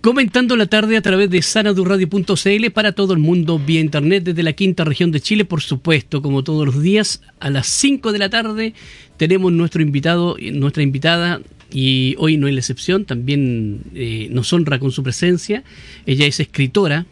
[0.00, 4.54] Comentando la tarde a través de sanadurradio.cl para todo el mundo vía internet desde la
[4.54, 8.30] quinta región de Chile, por supuesto, como todos los días, a las 5 de la
[8.30, 8.72] tarde
[9.18, 14.78] tenemos nuestro invitado, nuestra invitada, y hoy no es la excepción, también eh, nos honra
[14.78, 15.64] con su presencia.
[16.06, 17.04] Ella es escritora,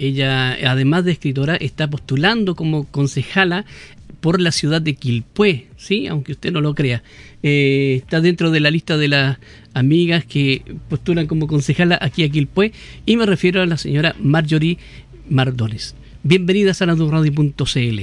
[0.00, 3.66] ella además de escritora está postulando como concejala
[4.22, 6.06] por la ciudad de Quilpué, ¿sí?
[6.06, 7.02] aunque usted no lo crea.
[7.42, 9.38] Eh, está dentro de la lista de las
[9.74, 12.72] amigas que postulan como concejala aquí a Quilpué
[13.04, 14.78] y me refiero a la señora Marjorie
[15.28, 15.96] Mardones.
[16.22, 18.00] Bienvenida a sanadurradio.cl.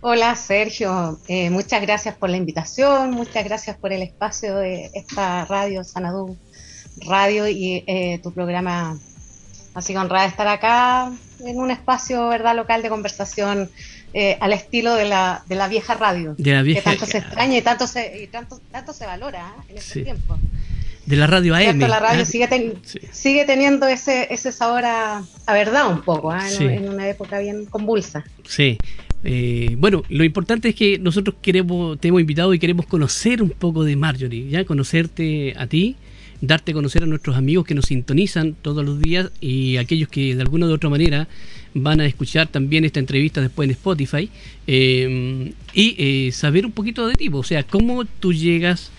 [0.00, 5.46] Hola Sergio, eh, muchas gracias por la invitación, muchas gracias por el espacio de esta
[5.46, 6.36] radio, Sanadú
[7.04, 8.96] Radio y eh, tu programa.
[9.74, 11.10] Así honrada de estar acá
[11.40, 13.68] en un espacio verdad local de conversación
[14.16, 16.36] eh, al estilo de la, de la vieja radio.
[16.38, 19.40] De la vieja, que tanto se extraña y tanto se, y tanto, tanto se valora
[19.40, 19.72] ¿eh?
[19.72, 20.38] en este tiempo.
[21.04, 21.80] De la radio AM.
[21.80, 22.76] La radio ah, sigue,
[23.10, 26.38] sigue teniendo ese, ese sabor a, verdad un poco, ¿eh?
[26.60, 28.24] en, una época bien convulsa.
[28.46, 28.78] Sí.
[29.78, 33.82] bueno, lo importante es que nosotros queremos, te hemos invitado y queremos conocer un poco
[33.82, 35.96] de Marjorie, ya conocerte a ti,
[36.40, 40.34] darte a conocer a nuestros amigos que nos sintonizan todos los días y aquellos que
[40.34, 41.28] de alguna u otra manera
[41.74, 44.30] van a escuchar también esta entrevista después en Spotify
[44.66, 48.90] eh, y eh, saber un poquito de ti, o sea, cómo tú llegas,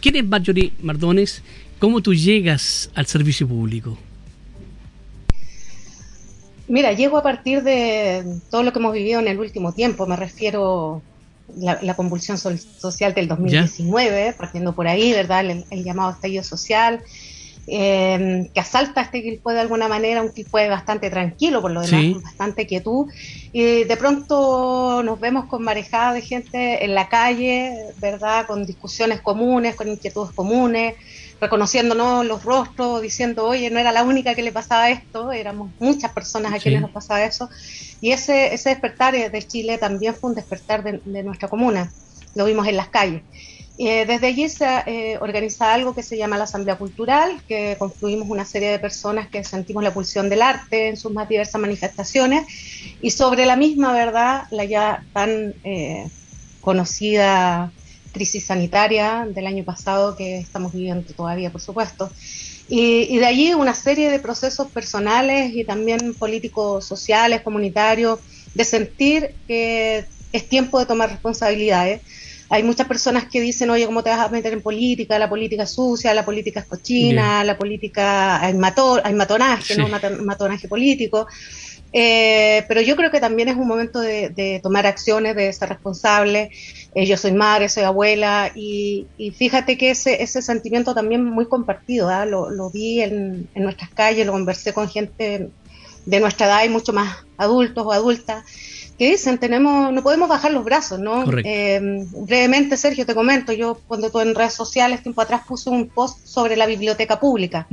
[0.00, 1.42] quién es Marjorie Mardones,
[1.78, 3.98] cómo tú llegas al servicio público.
[6.68, 10.14] Mira, llego a partir de todo lo que hemos vivido en el último tiempo, me
[10.14, 11.02] refiero
[11.56, 15.40] la, la convulsión social del 2019, partiendo por ahí, ¿verdad?
[15.40, 17.02] El, el llamado estallido social,
[17.72, 22.20] Em, que asalta este Quilpue de alguna manera, un Quilpue bastante tranquilo, por lo demás,
[22.20, 23.06] bastante quietud.
[23.52, 28.46] Y de pronto nos vemos con marejada de gente en la calle, ¿verdad?
[28.48, 30.96] Con discusiones comunes, con inquietudes comunes,
[31.40, 36.12] reconociéndonos los rostros, diciendo, oye, no era la única que le pasaba esto, éramos muchas
[36.12, 37.48] personas a quienes nos pasaba eso.
[38.00, 41.90] Y ese, ese despertar de Chile también fue un despertar de nuestra comuna,
[42.34, 43.22] lo vimos en las calles.
[43.82, 48.28] Eh, desde allí se eh, organiza algo que se llama la Asamblea Cultural, que confluimos
[48.28, 52.44] una serie de personas que sentimos la pulsión del arte en sus más diversas manifestaciones,
[53.00, 56.10] y sobre la misma, ¿verdad?, la ya tan eh,
[56.60, 57.72] conocida
[58.12, 62.10] crisis sanitaria del año pasado que estamos viviendo todavía, por supuesto.
[62.68, 68.20] Y, y de allí una serie de procesos personales y también políticos, sociales, comunitarios,
[68.54, 72.00] de sentir que es tiempo de tomar responsabilidades
[72.52, 75.16] hay muchas personas que dicen, oye, ¿cómo te vas a meter en política?
[75.20, 78.56] La política es sucia, la política es cochina, la política hay,
[79.04, 79.86] hay matonaje, ¿no?
[80.24, 81.28] matonaje político.
[81.92, 86.50] Eh, pero yo creo que también es un momento de, tomar acciones, de ser responsable.
[86.94, 89.06] Eh, yo soy madre, soy abuela y,
[89.36, 92.26] fíjate que ese, ese sentimiento también muy compartido, ¿ah?
[92.26, 95.50] lo, lo, vi en, en, nuestras calles, lo conversé con gente
[96.06, 98.44] de nuestra edad y mucho más adultos o adultas
[99.00, 101.24] que dicen, tenemos, no podemos bajar los brazos, ¿no?
[101.42, 101.80] Eh,
[102.12, 106.18] brevemente, Sergio, te comento, yo cuando tú en redes sociales tiempo atrás puse un post
[106.26, 107.66] sobre la biblioteca pública.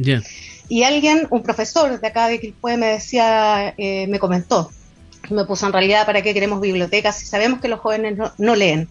[0.69, 4.71] Y alguien, un profesor de acá de Quilpue me decía, eh, me comentó,
[5.29, 8.89] me puso en realidad, ¿para qué queremos bibliotecas si sabemos que los jóvenes no, leen?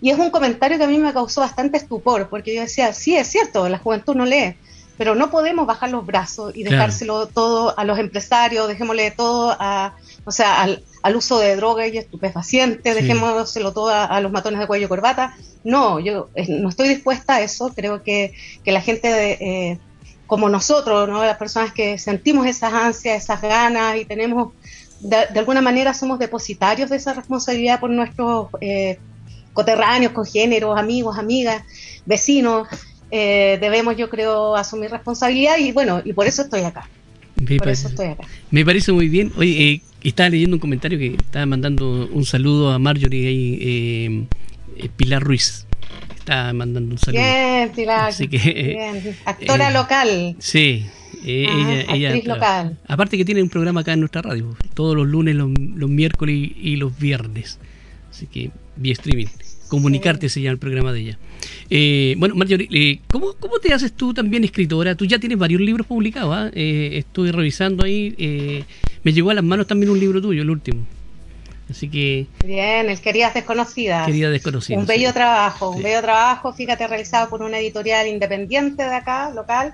[0.00, 3.16] Y es un comentario que a mí me causó bastante estupor, porque yo decía, sí,
[3.16, 4.56] es cierto, la juventud no lee,
[4.98, 9.94] pero no podemos bajar los brazos y dejárselo todo a los empresarios, dejémosle todo a,
[10.24, 14.66] o sea, al, al uso de drogas y estupefacientes, dejémoselo todo a, los matones de
[14.66, 15.36] cuello y corbata.
[15.64, 17.72] No, yo eh, no estoy dispuesta a eso.
[17.74, 18.34] Creo que,
[18.64, 19.78] la gente eh,
[20.32, 21.22] como nosotros, ¿no?
[21.22, 24.54] las personas que sentimos esas ansias, esas ganas y tenemos,
[25.00, 28.98] de, alguna manera somos depositarios de esa responsabilidad por nuestros eh,
[29.52, 31.62] coterráneos, congéneros, amigos, amigas,
[32.06, 32.66] vecinos.
[33.10, 36.88] debemos, yo creo, asumir responsabilidad y bueno, y por eso estoy acá.
[37.58, 38.24] por eso estoy acá.
[38.50, 39.34] Me parece muy bien.
[39.36, 44.26] Oye, y estaba leyendo un comentario que estaba mandando un saludo a Marjorie ahí, eh,
[44.78, 45.66] eh, Pilar Ruiz.
[46.22, 47.20] Estaba mandando un saludo.
[47.20, 48.10] Bien, Pilar.
[48.10, 49.16] Así que, bien.
[49.24, 50.36] Actora eh, local.
[50.38, 50.86] Sí.
[50.86, 52.78] Ah, ella, actriz local.
[52.86, 56.76] Aparte que tiene un programa acá en nuestra radio, todos los lunes, los, miércoles y,
[56.76, 57.58] los viernes.
[58.08, 59.26] Así que vía streaming.
[59.66, 61.18] Comunicarte se llama el programa de ella.
[62.18, 64.94] bueno, Marjorie, ¿cómo, ¿cómo, te haces tú también escritora?
[64.94, 66.36] Tú ya tienes varios libros publicados.
[66.36, 66.50] ¿ah?
[66.54, 68.64] estoy revisando ahí
[69.02, 70.86] me llegó a las manos también un libro tuyo, el último.
[71.72, 72.26] Así que.
[72.44, 74.06] Bien, el Queridas Desconocidas.
[74.06, 74.78] Queridas Desconocidas.
[74.78, 79.72] Un bello trabajo, un bello trabajo, fíjate, realizado por una editorial independiente de acá, local,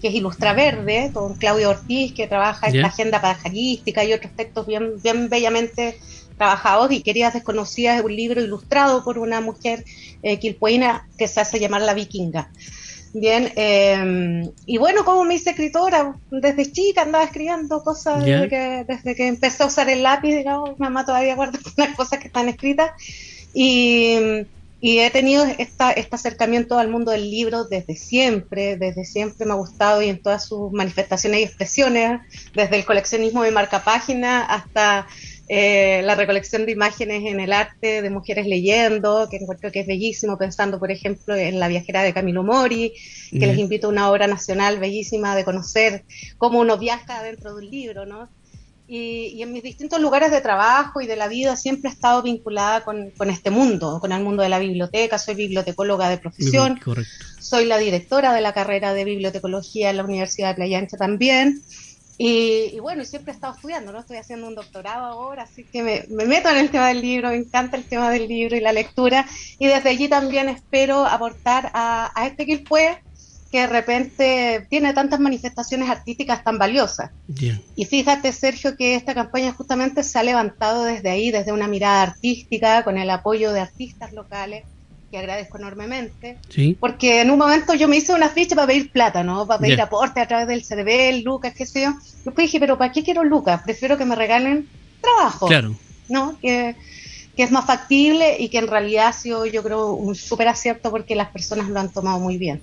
[0.00, 4.32] que es Ilustra Verde, con Claudio Ortiz, que trabaja en la agenda pajarística y otros
[4.36, 5.98] textos bien, bien bellamente
[6.38, 6.92] trabajados.
[6.92, 9.84] Y Queridas Desconocidas es un libro ilustrado por una mujer
[10.22, 12.48] eh, que se hace llamar La Vikinga.
[13.12, 18.84] Bien, em, y bueno, como me hice escritora, desde chica andaba escribiendo cosas desde que,
[18.86, 22.28] desde que empecé a usar el lápiz, digamos, mi mamá todavía guarda unas cosas que
[22.28, 22.92] están escritas.
[23.52, 24.46] Y,
[24.82, 29.56] he tenido esta, este acercamiento al mundo del libro desde siempre, desde siempre me ha
[29.56, 32.20] gustado y en todas sus manifestaciones y expresiones,
[32.54, 35.06] desde el coleccionismo de marca página hasta
[35.52, 39.86] eh, la recolección de imágenes en el arte de mujeres leyendo, que encuentro que es
[39.88, 42.92] bellísimo, pensando, por ejemplo, en La viajera de Camilo Mori,
[43.32, 46.04] que les invito a una obra nacional bellísima de conocer
[46.38, 48.28] cómo uno viaja dentro de un libro, ¿no?
[48.86, 52.84] Y, en mis distintos lugares de trabajo y de la vida siempre he estado vinculada
[52.84, 55.18] con, con, este mundo, con el mundo de la biblioteca.
[55.18, 56.78] Soy bibliotecóloga de profesión.
[57.40, 61.60] Soy la directora de la carrera de bibliotecología en la Universidad de Playa Ancha también.
[62.22, 64.00] Y, bueno, y siempre he estado estudiando, ¿no?
[64.00, 67.36] Estoy haciendo un doctorado ahora, así que me, meto en el tema del libro, me
[67.36, 69.26] encanta el tema del libro y la lectura.
[69.58, 72.98] Y desde allí también espero aportar a, a este Quilpue,
[73.50, 77.10] que de repente tiene tantas manifestaciones artísticas tan valiosas.
[77.74, 82.02] Y fíjate, Sergio, que esta campaña justamente se ha levantado desde ahí, desde una mirada
[82.02, 84.64] artística, con el apoyo de artistas locales
[85.10, 86.38] que agradezco enormemente,
[86.78, 89.46] porque en un momento yo me hice una ficha para pedir plata, ¿no?
[89.46, 91.94] Para pedir aporte a través del CDB, Lucas, qué sé yo.
[92.24, 93.62] Después dije, pero ¿para qué quiero Lucas?
[93.64, 94.68] Prefiero que me regalen
[95.00, 95.74] trabajo, claro.
[96.08, 96.38] ¿no?
[96.40, 96.76] Que,
[97.36, 100.90] que es más factible y que en realidad ha sido, yo creo, un súper acierto
[100.90, 102.60] porque las personas lo han tomado muy bien.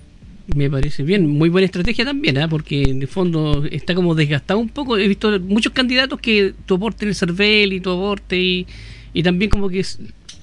[0.54, 2.48] Me parece bien, muy buena estrategia también, ¿eh?
[2.48, 4.96] porque en el fondo está como desgastado un poco.
[4.96, 8.66] He visto muchos candidatos que tu aporte en el CERVEL y tu aporte y,
[9.12, 9.84] y también como que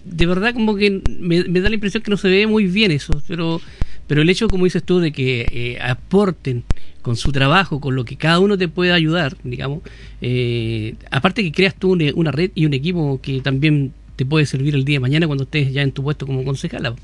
[0.06, 3.22] de verdad como que me, da la impresión que no se ve muy bien eso,
[3.28, 3.60] pero
[4.07, 6.63] pero el hecho, como dices tú, de que eh, aporten
[7.02, 9.81] con su trabajo, con lo que cada uno te puede ayudar, digamos,
[10.22, 14.75] eh, aparte que creas tú una, red y un equipo que también te puede servir
[14.75, 16.96] el día de mañana cuando estés ya en tu puesto como concejala.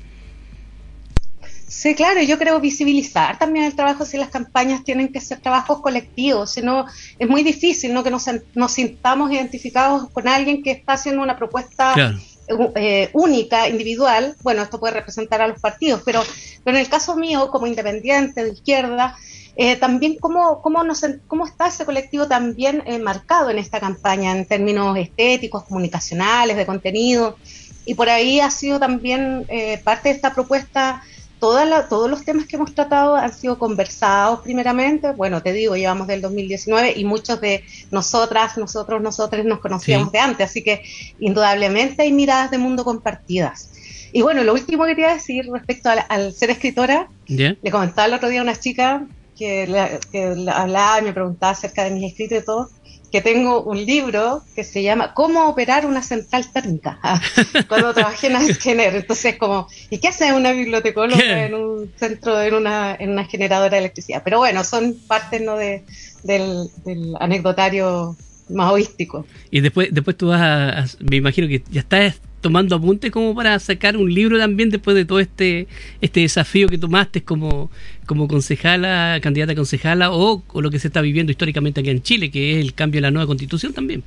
[1.66, 5.80] Sí, claro, yo creo visibilizar también el trabajo si las campañas tienen que ser trabajos
[5.80, 6.86] colectivos, si no
[7.18, 8.04] es muy difícil ¿no?
[8.04, 12.18] que nos, nos sintamos identificados con alguien que está haciendo una propuesta claro
[12.48, 16.22] eh, única, individual, bueno, esto puede representar a los partidos, pero,
[16.64, 19.16] pero en el caso mío, como independiente de izquierda,
[19.54, 24.32] eh, también cómo, cómo, nos, cómo está ese colectivo también eh, marcado en esta campaña
[24.32, 27.36] en términos estéticos, comunicacionales, de contenido.
[27.84, 29.44] Y por ahí ha sido también
[29.82, 31.02] parte de esta propuesta
[31.42, 35.10] todos los temas que hemos tratado han sido conversados primeramente.
[35.10, 40.20] Bueno, te digo, llevamos del 2019 y muchos de nosotras, nosotros, nosotros nos conocíamos de
[40.20, 40.84] antes, así que
[41.18, 43.70] indudablemente hay miradas de mundo compartidas.
[44.12, 48.28] Y bueno, lo último que quería decir respecto al, ser escritora, le comentaba el otro
[48.28, 49.04] día a una chica
[49.36, 52.70] que, que hablaba y me preguntaba acerca de mis escritos y todo
[53.12, 56.98] que tengo un libro que se llama Cómo operar una central térmica,
[57.68, 58.96] cuando trabajé en Asgener.
[58.96, 63.70] Entonces, como, ¿y qué hace una bibliotecóloga en un centro, en una, en una generadora
[63.70, 64.22] de electricidad?
[64.24, 65.56] Pero bueno, son partes ¿no?
[65.56, 65.84] de,
[66.22, 68.16] del, del anecdotario
[68.48, 69.26] maoístico.
[69.50, 73.58] Y después, después tú vas a, me imagino que ya estás tomando apuntes como para
[73.58, 75.66] sacar un libro también después de todo este
[76.02, 77.70] este desafío que tomaste como,
[78.04, 82.02] como concejala, candidata a concejala o, o lo que se está viviendo históricamente aquí en
[82.02, 84.02] Chile, que es el cambio de la nueva constitución también.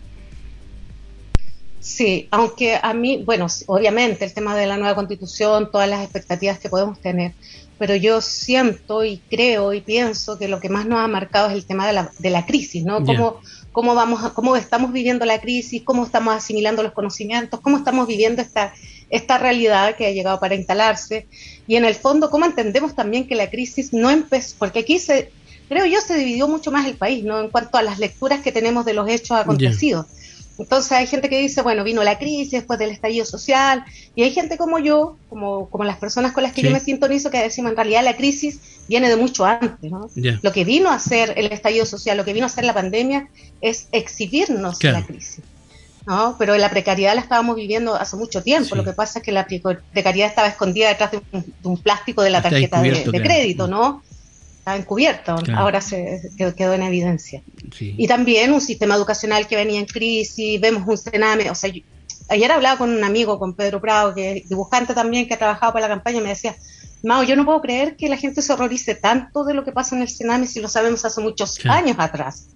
[1.80, 6.58] Sí, aunque a mí, bueno, obviamente el tema de la nueva constitución, todas las expectativas
[6.58, 7.34] que podemos tener,
[7.78, 11.54] pero yo siento y creo y pienso que lo que más nos ha marcado es
[11.54, 13.04] el tema de la, de la crisis, ¿no?
[13.06, 13.39] Cómo,
[13.75, 18.41] cómo, vamos cómo estamos viviendo la crisis, cómo estamos asimilando los conocimientos, cómo estamos viviendo
[18.41, 18.74] esta,
[19.10, 21.27] esta realidad que ha llegado para instalarse
[21.67, 25.29] y en el fondo cómo entendemos también que la crisis no empezó, porque aquí se,
[25.67, 27.41] creo yo se dividió mucho más el país, ¿no?
[27.41, 30.05] En cuanto a las lecturas que tenemos de los hechos acontecidos.
[30.57, 33.83] Entonces hay gente que dice, bueno, vino la crisis después del estallido social,
[34.15, 37.29] y hay gente como yo, como, como las personas con las que yo me sintonizo,
[37.29, 40.09] que decimos en realidad la crisis viene de mucho antes, ¿no?
[40.15, 43.27] Lo que vino a hacer el estallido social, lo que vino a hacer la pandemia,
[43.62, 45.41] es exhibirnos la crisis.
[46.05, 46.35] ¿no?
[46.38, 48.75] Pero la precariedad la estábamos viviendo hace mucho tiempo.
[48.75, 49.47] Lo que pasa es que la
[49.91, 51.21] precariedad estaba escondida detrás de
[51.63, 54.03] un, plástico de la tarjeta de, crédito, ¿no?
[54.65, 57.43] Estaba encubierto, ahora se quedó, en evidencia.
[57.79, 61.72] Y también un sistema educacional que venía en crisis, vemos un cename, o sea,
[62.29, 65.72] ayer hablaba con un amigo, con Pedro Prado, que es dibujante también, que ha trabajado
[65.72, 66.55] para la campaña, y me decía,
[67.03, 69.95] Mao, yo no puedo creer que la gente se horrorice tanto de lo que pasa
[69.95, 72.48] en el cename si lo sabemos hace muchos años atrás.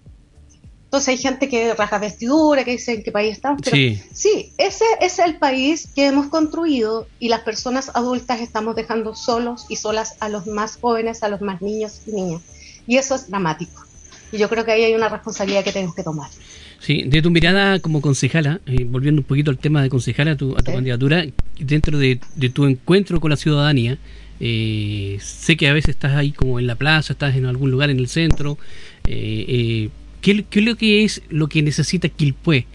[0.90, 3.62] Entonces hay gente que raja vestidura, que dice en qué país estamos.
[3.64, 4.02] Pero sí.
[4.12, 9.68] sí, ese, es el país que hemos construido y las personas adultas estamos dejando solos
[9.70, 12.42] y solas a los más jóvenes, a los más niños y niñas.
[12.88, 13.84] Y eso es dramático.
[14.32, 16.32] Y yo creo que ahí hay una responsabilidad que tenemos que tomar.
[16.80, 20.38] Sí, de tu mirada como concejala, eh, volviendo un poquito al tema de concejala, a
[20.38, 21.24] tu, a tu candidatura,
[21.60, 22.20] dentro de,
[22.52, 24.00] tu encuentro con la ciudadanía,
[24.40, 27.92] eh, sé que a veces estás ahí como en la plaza, estás en algún lugar
[27.92, 28.58] en el centro.
[29.06, 32.66] Eh, ¿qué, es lo que es lo que necesita Quilpué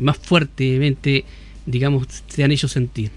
[0.00, 1.24] más fuertemente,
[1.66, 3.10] digamos, te han hecho sentir?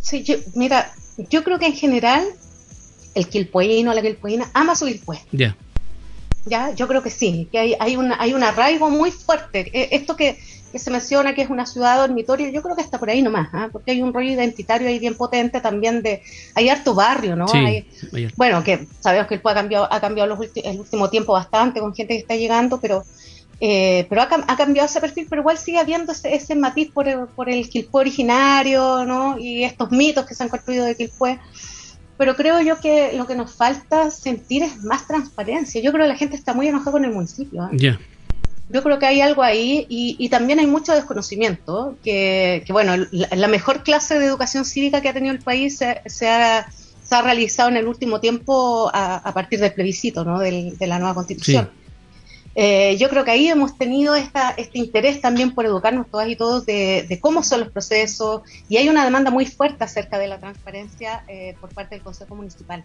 [0.00, 0.92] Sí, mira,
[1.30, 2.24] yo creo que en general
[3.14, 5.20] el quilpueíno, la quilpueína ama su Quilpué.
[5.32, 5.56] Ya.
[6.44, 9.70] Ya, yo creo que sí, que hay, hay, una, hay un arraigo muy fuerte.
[9.72, 10.38] E, esto que,
[10.78, 13.68] se menciona que es una ciudad dormitorio, yo creo que está por ahí nomás, ¿ah?
[13.70, 16.22] porque hay un rollo identitario ahí bien potente también de,
[16.54, 17.46] hay harto barrio, ¿no?
[17.52, 17.86] hay,
[18.36, 22.14] bueno, que sabemos que el ha cambiado, ha cambiado el último tiempo bastante con gente
[22.14, 23.04] que está llegando, pero
[23.64, 27.48] eh, pero ha, cambiado ese perfil, pero igual sigue habiendo ese, matiz por el, por
[27.48, 29.38] el Quilpue originario, ¿no?
[29.38, 31.38] Y estos mitos que se han construido de Quilpue.
[32.18, 35.80] Pero creo yo que lo que nos falta sentir es más transparencia.
[35.80, 37.68] Yo creo que la gente está muy enojada con el municipio.
[37.72, 37.96] ¿eh?
[38.72, 43.82] Yo creo que hay algo ahí y, también hay mucho desconocimiento, que, bueno, la, mejor
[43.82, 46.66] clase de educación cívica que ha tenido el país se, ha,
[47.22, 50.38] realizado en el último tiempo a, partir del plebiscito, ¿no?
[50.38, 51.68] de la nueva constitución.
[52.54, 56.36] Eh, yo creo que ahí hemos tenido esta, este interés también por educarnos todas y
[56.36, 60.38] todos de, cómo son los procesos y hay una demanda muy fuerte acerca de la
[60.38, 62.84] transparencia eh, por parte del Consejo Municipal.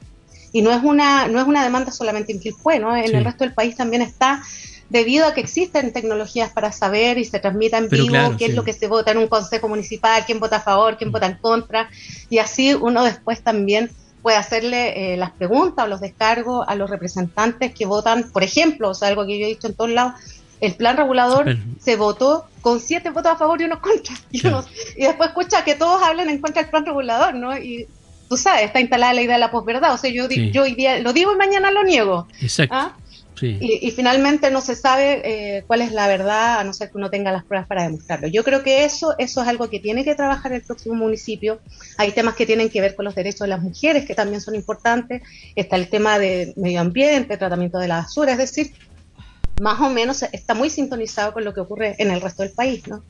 [0.53, 2.95] Y no es una, no es una demanda solamente en Quilpué, ¿no?
[2.95, 4.41] en el resto del país también está
[4.89, 8.63] debido a que existen tecnologías para saber y se transmita en vivo qué es lo
[8.63, 11.13] que se vota en un consejo municipal, quién vota a favor, quién mm.
[11.13, 11.89] vota en contra,
[12.29, 13.91] y así uno después también
[14.21, 18.89] puede hacerle eh, las preguntas o los descargos a los representantes que votan, por ejemplo,
[18.89, 20.13] o sea, algo que yo he dicho en todos lados,
[20.59, 24.15] el plan regulador se votó con siete votos a favor y unos contra.
[24.97, 27.55] Y, después escucha que todos hablan en contra del plan regulador, ¿no?
[27.57, 27.87] Y
[28.27, 29.93] tú sabes, está instalada la idea de la posverdad.
[29.93, 32.27] O sea, yo, yo hoy día lo digo y mañana lo niego.
[32.41, 32.75] Exacto.
[32.75, 32.97] ¿Ah?
[33.41, 37.09] Y, finalmente no se sabe eh, cuál es la verdad, a no ser que uno
[37.09, 38.27] tenga las pruebas para demostrarlo.
[38.27, 41.59] Yo creo que eso, eso es algo que tiene que trabajar el próximo municipio.
[41.97, 44.55] Hay temas que tienen que ver con los derechos de las mujeres, que también son
[44.55, 45.21] importantes.
[45.55, 48.73] Está el tema de medio ambiente, tratamiento de la basura, es decir,
[49.61, 52.87] más o menos está muy sintonizado con lo que ocurre en el resto del país,
[52.87, 53.03] ¿no?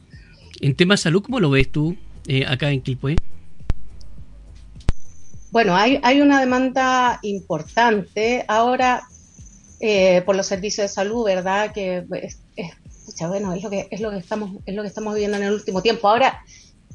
[0.60, 1.96] En tema de salud, ¿cómo lo ves tú
[2.28, 3.16] eh, acá en Quilpué?
[5.52, 8.44] Bueno, hay, hay una demanda importante.
[8.48, 9.04] Ahora,
[9.80, 11.72] eh, por los servicios de salud, ¿verdad?
[11.74, 12.40] Que es,
[13.28, 15.54] bueno, es lo que, es lo que estamos, es lo que estamos viviendo en el
[15.54, 16.10] último tiempo.
[16.10, 16.44] Ahora,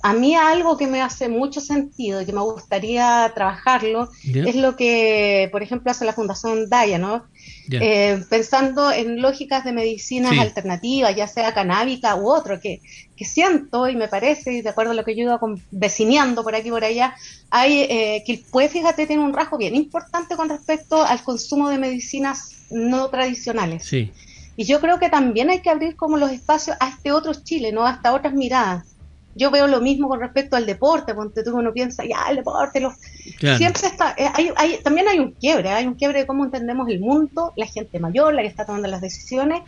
[0.02, 4.74] a mí algo que me hace mucho sentido y que me gustaría trabajarlo es lo
[4.74, 7.24] que, por ejemplo, hace la Fundación Daya, ¿no?
[7.70, 12.80] Eh, pensando en lógicas de medicinas alternativas, ya sea canábica u otro, que,
[13.16, 16.56] que, siento y me parece, y de acuerdo a lo que yo iba vecineando por
[16.56, 17.14] aquí y por allá,
[17.50, 21.78] hay eh, que pues fíjate, tiene un rasgo bien importante con respecto al consumo de
[21.78, 23.84] medicinas no tradicionales.
[23.84, 24.12] Sí.
[24.56, 27.72] Y yo creo que también hay que abrir como los espacios a este otro Chile,
[27.72, 27.86] ¿no?
[27.86, 28.92] Hasta otras miradas
[29.34, 32.80] yo veo lo mismo con respecto al deporte, cuando tú uno piensa, ya, el deporte,
[32.80, 32.94] los...
[33.38, 37.00] siempre está, eh, hay, también hay un quiebre, hay un quiebre de cómo entendemos el
[37.00, 39.62] mundo, la gente mayor, la que está tomando las decisiones,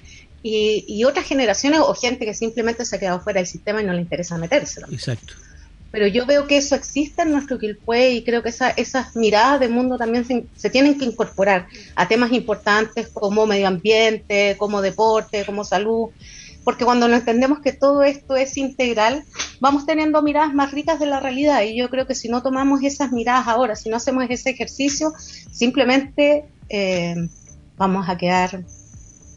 [0.46, 3.94] y, otras generaciones o gente que simplemente se ha quedado fuera del sistema y no
[3.94, 4.82] le interesa meterse.
[4.92, 5.32] Exacto.
[5.94, 9.60] Pero yo veo que eso existe en nuestro Quilpue y creo que esa, esas miradas
[9.60, 10.24] de mundo también
[10.56, 16.10] se, tienen que incorporar a temas importantes como medio ambiente, como deporte, como salud
[16.64, 19.22] porque cuando no entendemos que todo esto es integral,
[19.60, 22.82] vamos teniendo miradas más ricas de la realidad y yo creo que si no tomamos
[22.82, 25.12] esas miradas ahora, si no hacemos ese ejercicio,
[25.52, 27.28] simplemente eh,
[27.76, 28.64] vamos a quedar,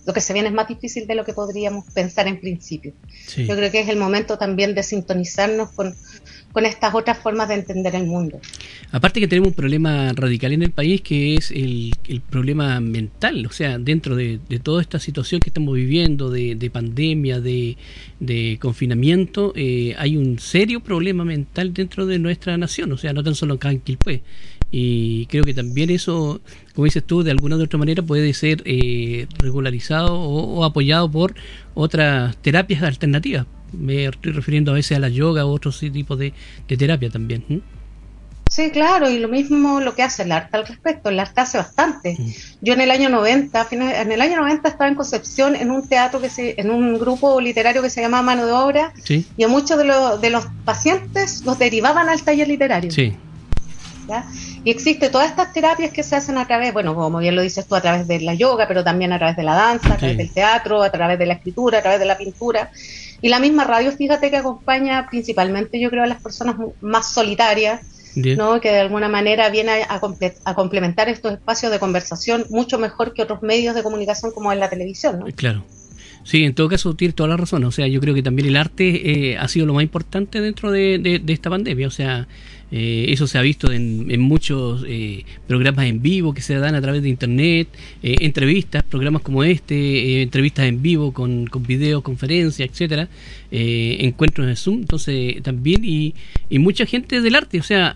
[0.07, 2.93] lo que se viene es más difícil de lo que podríamos pensar en principio.
[3.35, 5.93] Yo creo que es el momento también de sintonizarnos con,
[6.53, 8.39] con estas otras formas de entender el mundo.
[8.91, 11.91] Aparte que tenemos un problema radical en el país que es el,
[12.29, 18.57] problema mental, o sea, dentro de, toda esta situación que estamos viviendo de, pandemia, de,
[18.61, 23.35] confinamiento, eh, hay un serio problema mental dentro de nuestra nación, o sea, no tan
[23.35, 24.21] solo acá en Quilpue.
[24.69, 26.41] Y creo que también eso,
[26.75, 31.36] como dices tú, de alguna u otra manera puede ser eh, regularizado o apoyado por
[31.74, 36.33] otras terapias alternativas me estoy refiriendo a veces a la yoga u otros tipos de,
[36.67, 37.63] terapia también.
[38.50, 41.09] Sí, claro, y lo mismo lo que hace el arte al respecto.
[41.09, 42.17] El arte hace bastante.
[42.62, 46.21] Yo en el año 90, en el año 90 estaba en Concepción en un teatro,
[46.21, 49.77] que se, en un grupo literario que se llamaba Mano de Obra, y a muchos
[49.77, 52.89] de, los, de los pacientes los derivaban al taller literario.
[52.89, 53.13] Sí.
[54.63, 57.65] Y existe todas estas terapias que se hacen a través, bueno, como bien lo dices
[57.67, 60.17] tú, a través de la yoga, pero también a través de la danza, a través
[60.17, 62.71] del teatro, a través de la escritura, a través de la pintura.
[63.21, 67.81] Y la misma radio, fíjate que acompaña principalmente, yo creo, a las personas más solitarias,
[68.15, 68.59] ¿no?
[68.59, 69.99] que de alguna manera viene a,
[70.45, 74.59] a, complementar estos espacios de conversación mucho mejor que otros medios de comunicación como en
[74.59, 75.19] la televisión.
[75.19, 75.25] ¿no?
[75.35, 75.63] Claro.
[76.27, 77.63] Sí, en todo caso tiene toda la razón.
[77.63, 80.72] O sea, yo creo que también el arte eh, ha sido lo más importante dentro
[80.72, 81.88] de, esta pandemia.
[81.88, 82.27] O sea,
[82.69, 86.81] eh, eso se ha visto en, muchos eh, programas en vivo que se dan a
[86.81, 87.69] través de internet,
[88.03, 93.07] eh, entrevistas, programas como este, entrevistas en vivo con, con videoconferencias, etcétera,
[93.50, 96.13] encuentros en Zoom, entonces también y,
[96.50, 97.88] y mucha gente del arte, o sea,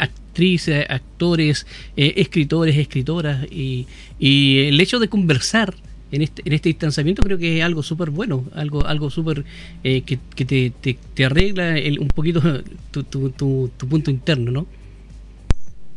[0.00, 3.86] actrices, actores, escritores, escritoras y,
[4.18, 5.72] y el hecho de conversar
[6.12, 9.44] en este, en este distanciamiento creo que es algo súper bueno, algo, algo súper
[9.82, 12.40] eh, que, que te, te, arregla el, un poquito
[12.90, 14.66] tu, tu, tu, punto interno, ¿no?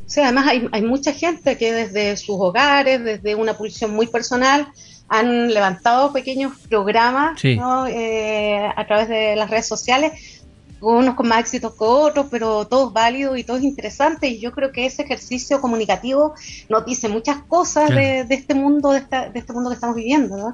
[0.07, 4.67] Sí, además hay, hay mucha gente que desde sus hogares, desde una pulsión muy personal,
[5.07, 10.38] han levantado pequeños programas eh, a través de las redes sociales
[10.81, 14.31] unos con más éxitos que otros, pero todos válidos y todos interesantes.
[14.31, 16.33] Y yo creo que ese ejercicio comunicativo
[16.69, 20.37] nos dice muchas cosas de, este mundo, de, de, este mundo que estamos viviendo.
[20.37, 20.53] ¿no?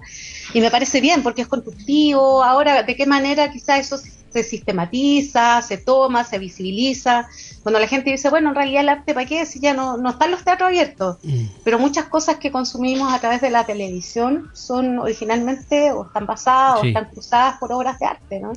[0.54, 2.44] Y me parece bien porque es constructivo.
[2.44, 7.28] Ahora, ¿de qué manera quizás eso se sistematiza, se toma, se visibiliza?
[7.64, 9.46] Cuando la gente dice, bueno, en realidad el arte, ¿para qué?
[9.46, 11.18] Si ya no, no están los teatros abiertos.
[11.24, 11.46] Mm.
[11.64, 16.82] Pero muchas cosas que consumimos a través de la televisión son originalmente o están basadas
[16.82, 18.54] o están cruzadas por obras de arte, ¿no?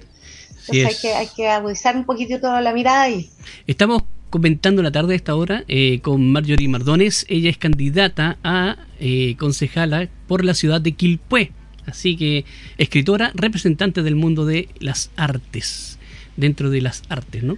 [0.73, 3.31] Hay que, hay que agudizar un poquito toda la mirada ahí.
[3.67, 7.27] Estamos comentando la tarde de esta hora eh, con Marjorie Mardones.
[7.29, 11.53] Ella es candidata a eh, concejala por la ciudad de Quilpué.
[11.87, 12.45] Así que
[12.77, 15.99] escritora, representante del mundo de las artes,
[16.37, 17.57] dentro de las artes, ¿no?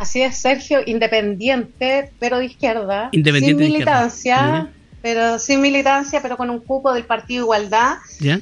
[0.00, 4.70] Así es, Sergio, independiente, pero de izquierda, independiente sin militancia,
[5.10, 7.96] pero sin militancia, pero con un cupo del Partido Igualdad,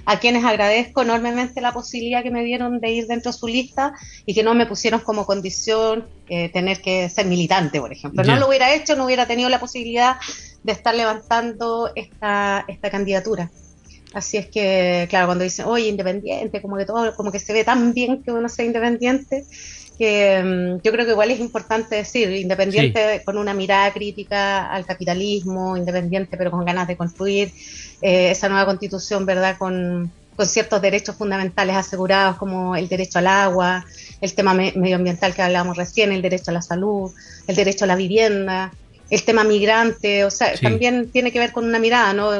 [0.05, 3.93] a quienes agradezco enormemente la posibilidad que me dieron de ir dentro de su lista
[4.25, 8.25] y que no me pusieron como condición eh, tener que ser militante, por ejemplo.
[8.25, 10.17] No lo hubiera hecho, no hubiera tenido la posibilidad
[10.65, 13.49] de estar levantando esta, esta candidatura.
[14.13, 17.63] Así es que, claro, cuando dicen, oye, independiente, como que todo, como que se ve
[17.63, 19.45] tan bien que uno sea independiente,
[19.99, 24.85] que mm, yo creo que igual es importante decir, independiente con una mirada crítica al
[24.85, 27.53] capitalismo, independiente pero con ganas de construir
[28.03, 29.57] eh, esa nueva constitución, ¿verdad?
[29.59, 33.85] Con, con, ciertos derechos fundamentales asegurados como el derecho al agua,
[34.21, 37.11] el tema medioambiental que hablábamos recién, el derecho a la salud,
[37.47, 38.73] el derecho a la vivienda,
[39.09, 42.33] el tema migrante, o sea, también tiene que ver con una mirada, ¿no?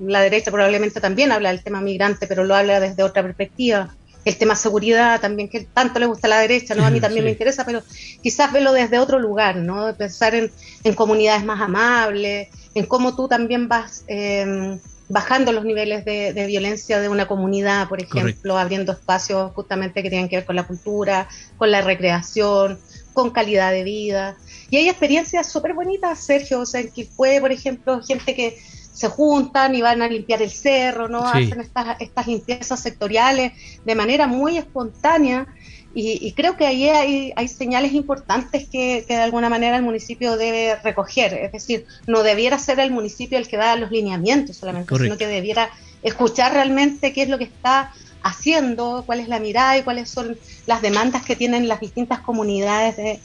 [0.00, 4.36] La derecha probablemente también habla del tema migrante, pero lo habla desde otra perspectiva el
[4.36, 6.84] tema seguridad también, que tanto le gusta a la derecha, ¿no?
[6.84, 7.82] A mí también me interesa, pero
[8.22, 9.94] quizás verlo desde otro lugar, ¿no?
[9.96, 10.50] Pensar en,
[10.94, 14.78] comunidades más amables, en cómo tú también vas em,
[15.08, 20.28] bajando los niveles de, violencia de una comunidad, por ejemplo, abriendo espacios justamente que tienen
[20.28, 22.78] que ver con la cultura, con la recreación,
[23.12, 24.36] con calidad de vida.
[24.70, 28.58] Y hay experiencias súper bonitas, Sergio, o sea, en que fue, por ejemplo, gente que
[29.00, 31.26] se juntan y van a limpiar el cerro, ¿no?
[31.26, 35.46] Hacen estas, estas limpiezas sectoriales de manera muy espontánea
[35.94, 40.36] y, creo que ahí hay, hay señales importantes que, que, de alguna manera el municipio
[40.36, 41.32] debe recoger.
[41.32, 45.26] Es decir, no debiera ser el municipio el que da los lineamientos solamente, sino que
[45.26, 45.70] debiera
[46.02, 50.36] escuchar realmente qué es lo que está haciendo, cuál es la mirada y cuáles son
[50.66, 53.18] las demandas que tienen las distintas comunidades de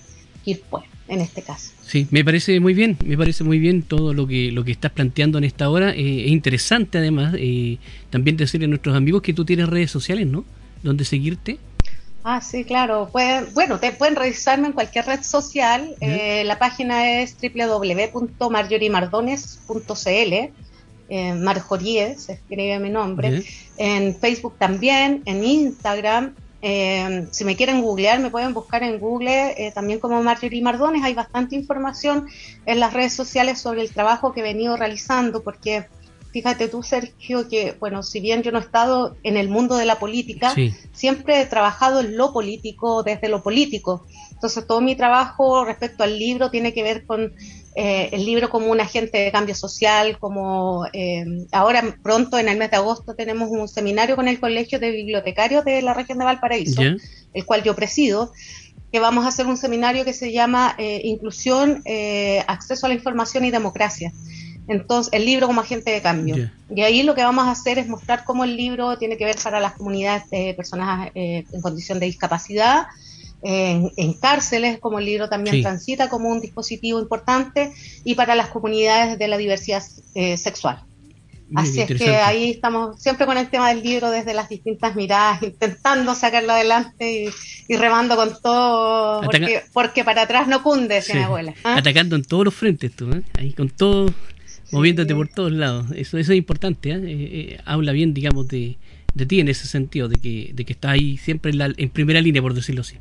[0.46, 1.72] Quilpué en este caso.
[1.86, 4.92] Sí, me parece muy bien, me parece muy bien todo lo que lo que estás
[4.92, 5.92] planteando en esta hora.
[5.92, 7.78] Eh, es interesante además eh,
[8.10, 10.46] también decirle a nuestros amigos que tú tienes redes sociales, ¿no?
[10.84, 11.60] ¿Dónde seguirte?
[12.28, 13.08] Ah, sí, claro.
[13.12, 15.94] Pueden, bueno, te pueden revisarme en cualquier red social.
[16.02, 20.34] Eh, la página es www.marjoriemardones.cl.
[21.08, 23.44] Eh, Marjorie, se escribe mi nombre.
[23.78, 26.34] En Facebook también, en Instagram
[26.68, 31.04] eh, si me quieren googlear, me pueden buscar en Google eh, también como Marjorie Mardones.
[31.04, 32.26] Hay bastante información
[32.66, 35.86] en las redes sociales sobre el trabajo que he venido realizando, porque
[36.36, 39.86] fíjate tú, Sergio, que, bueno, si bien yo no he estado en el mundo de
[39.86, 40.54] la política,
[40.92, 44.06] siempre he trabajado en lo político, desde lo político.
[44.34, 47.32] Entonces, todo mi trabajo respecto al libro tiene que ver con
[47.78, 52.58] eh, el libro como un agente de cambio social, como eh, ahora pronto en el
[52.58, 56.26] mes de agosto tenemos un seminario con el Colegio de Bibliotecarios de la región de
[56.26, 58.34] Valparaíso, el cual yo presido,
[58.92, 61.82] que vamos a hacer un seminario que se llama eh, Inclusión,
[62.46, 64.12] Acceso a la Información y Democracia.
[64.68, 66.50] Entonces, el libro como agente de cambio.
[66.74, 69.36] Y ahí lo que vamos a hacer es mostrar cómo el libro tiene que ver
[69.44, 72.88] para las comunidades de personas en condición de discapacidad,
[73.44, 77.72] en, cárceles, como el libro también transita como un dispositivo importante,
[78.04, 79.84] y para las comunidades de la diversidad
[80.16, 80.84] eh, sexual.
[81.54, 85.44] Así es que ahí estamos siempre con el tema del libro desde las distintas miradas,
[85.44, 87.32] intentando sacarlo adelante
[87.68, 89.22] y, remando con todo,
[89.74, 91.14] porque, para atrás no cunde, sí.
[91.14, 91.54] mi abuela.
[91.64, 91.78] ¿ah?
[91.78, 93.22] Atacando en todos los frentes, tú, ¿eh?
[93.38, 94.12] ahí con todo,
[94.76, 95.88] moviéndote por todos lados.
[95.96, 97.00] Eso, eso es importante, ¿eh?
[97.04, 98.78] Eh, habla bien, digamos, de,
[99.14, 101.90] de ti en ese sentido, de que, de que estás ahí siempre en, la, en
[101.90, 102.98] primera línea, por decirlo así.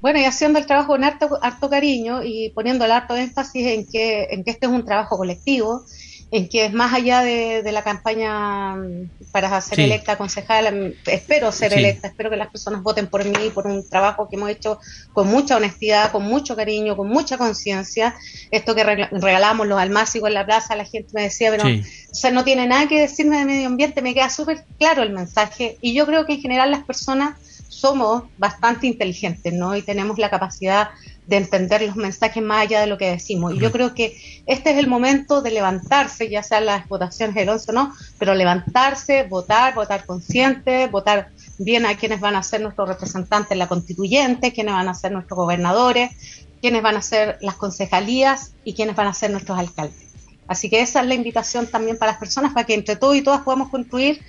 [0.00, 3.86] Bueno, y haciendo el trabajo con harto, harto cariño y poniendo el harto énfasis en
[3.86, 5.84] que, en que este es un trabajo colectivo,
[6.30, 11.52] en que es más allá de, la campaña mm, para ser electa concejal, mm, espero
[11.52, 14.78] ser electa, espero que las personas voten por mí, por un trabajo que hemos hecho
[15.12, 18.14] con mucha honestidad, con mucho cariño, con mucha conciencia.
[18.50, 22.30] Esto que regalamos los almácigos en la plaza, la gente me decía, pero o sea,
[22.30, 25.94] no tiene nada que decirme de medio ambiente, me queda súper claro el mensaje y
[25.94, 27.38] yo creo que en general las personas
[27.68, 29.76] somos bastante inteligentes, ¿no?
[29.76, 30.88] Y tenemos la capacidad
[31.28, 33.54] de entender los mensajes más allá de lo que decimos.
[33.54, 37.50] Y yo creo que este es el momento de levantarse, ya sea las votaciones del
[37.50, 42.62] 11 o no, pero levantarse, votar, votar consciente, votar bien a quienes van a ser
[42.62, 47.36] nuestros representantes en la constituyente, quienes van a ser nuestros gobernadores, quienes van a ser
[47.42, 50.08] las concejalías y quienes van a ser nuestros alcaldes.
[50.46, 53.22] Así que esa es la invitación también para las personas, para que entre todos y
[53.22, 54.22] todas podamos construir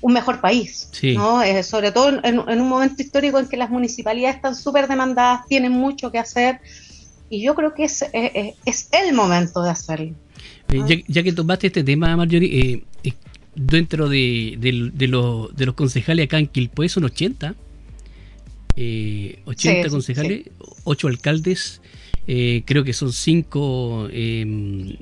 [0.00, 1.42] un mejor país, ¿no?
[1.42, 5.72] Eh, sobre todo en, un momento histórico en que las municipalidades están súper demandadas, tienen
[5.72, 6.60] mucho que hacer,
[7.28, 10.14] y yo creo que es, es, el momento de hacerlo.
[10.68, 13.12] Eh, ya, que tomaste este tema, Marjorie, eh,
[13.54, 17.54] dentro de, de, los, de los concejales acá en Quilpué son 80,
[18.76, 20.50] 80 concejales,
[20.84, 21.80] 8 alcaldes,
[22.26, 24.96] creo que son 5 em,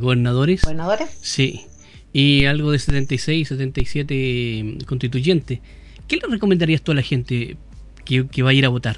[0.00, 0.62] gobernadores.
[0.62, 1.08] ¿Gobernadores?
[1.20, 1.67] Sí
[2.12, 5.60] y algo de 76, 77 constituyentes.
[6.06, 7.56] ¿Qué le recomendarías tú a la gente
[8.04, 8.96] que, va a ir a votar?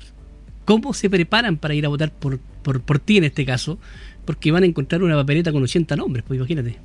[0.64, 3.78] ¿Cómo se preparan para ir a votar por, por, por ti en este caso?
[4.24, 6.78] Porque van a encontrar una papeleta con 80 nombres, pues imagínate.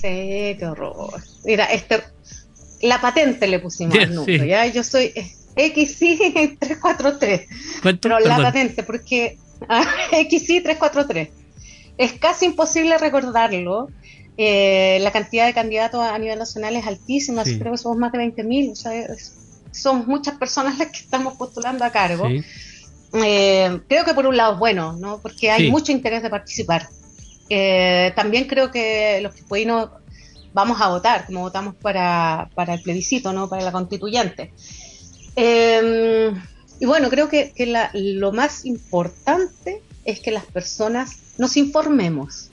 [0.00, 1.20] Sí, qué horror.
[1.44, 2.02] Mira, este,
[2.82, 4.66] la patente le pusimos al número, ¿ya?
[4.66, 5.12] Yo soy
[5.56, 7.48] XI 343.
[8.00, 9.38] Pero la patente, porque
[10.30, 11.28] XI 343.
[11.98, 13.88] Es casi imposible recordarlo
[14.40, 18.20] eh, la cantidad de candidatos a nivel nacional es altísima, creo que somos más de
[18.20, 18.92] 20.000, o sea,
[19.72, 22.28] son muchas personas las que estamos postulando a cargo.
[23.14, 25.18] Eh, creo que por un lado es bueno, ¿no?
[25.18, 26.88] porque hay mucho interés de participar.
[27.48, 29.34] Eh, también creo que los
[29.66, 29.90] no
[30.52, 33.48] vamos a votar, como votamos para, para el plebiscito, ¿no?
[33.48, 34.52] para la constituyente.
[35.34, 42.52] y bueno, creo que, que lo más importante es que las personas nos informemos.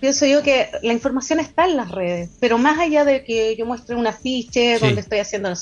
[0.00, 3.66] Pienso yo que la información está en las redes, pero más allá de que yo
[3.66, 5.52] muestre un afiche donde estoy haciendo,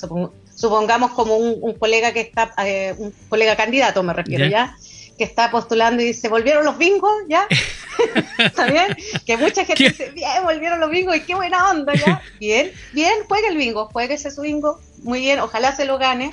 [0.55, 4.77] supongamos como un, colega que está, eh, un colega candidato me refiero ya,
[5.19, 7.11] que está postulando y dice, ¿volvieron los bingos?
[7.29, 7.49] ¿Ya?
[8.39, 8.97] ¿Está bien?
[9.27, 12.23] Que mucha gente dice, bien, volvieron los bingos y qué buena onda, ¿ya?
[12.39, 16.31] Bien, bien, juegue el bingo, ese su bingo, muy bien, ojalá se lo gane,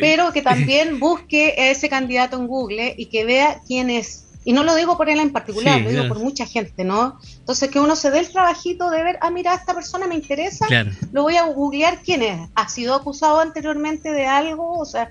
[0.00, 4.64] pero que también busque ese candidato en Google y que vea quién es y no
[4.64, 7.18] lo digo por él en particular, lo digo por mucha gente, ¿no?
[7.38, 10.66] Entonces que uno se dé el trabajito de ver, ah, mira, esta persona me interesa,
[11.12, 12.48] lo voy a googlear quién es.
[12.54, 14.78] ¿Ha sido acusado anteriormente de algo?
[14.78, 15.10] O sea,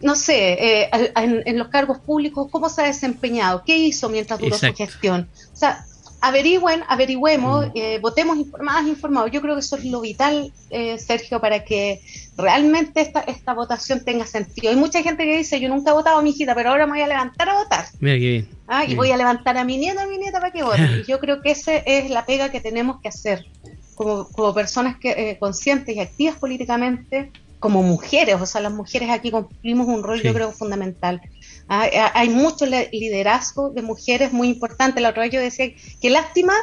[0.00, 3.62] no sé, eh, en, los cargos públicos, ¿cómo se ha desempeñado?
[3.64, 5.28] ¿Qué hizo mientras duró su gestión?
[5.52, 5.84] O sea,
[6.20, 9.30] averigüen, averigüemos, eh, votemos más informados.
[9.30, 12.00] Yo creo que eso es lo vital, eh, Sergio, para que
[12.36, 14.70] realmente esta, esta votación tenga sentido.
[14.70, 16.92] Hay mucha gente que dice, yo nunca he votado a mi hijita, pero ahora me
[16.92, 17.86] voy a levantar a votar.
[18.00, 18.48] Mira qué bien.
[18.66, 20.82] Ah, y voy a levantar a mi nieto, a mi nieta para que vote.
[21.06, 23.46] y yo creo que esa es la pega que tenemos que hacer
[23.94, 28.36] como, como personas que, eh, conscientes y activas políticamente, como mujeres.
[28.40, 31.20] O sea, las mujeres aquí cumplimos un rol, yo creo, fundamental.
[31.68, 35.00] Hay, mucho liderazgo de mujeres muy importante.
[35.00, 35.66] La otra vez yo decía,
[36.00, 36.54] qué lástima.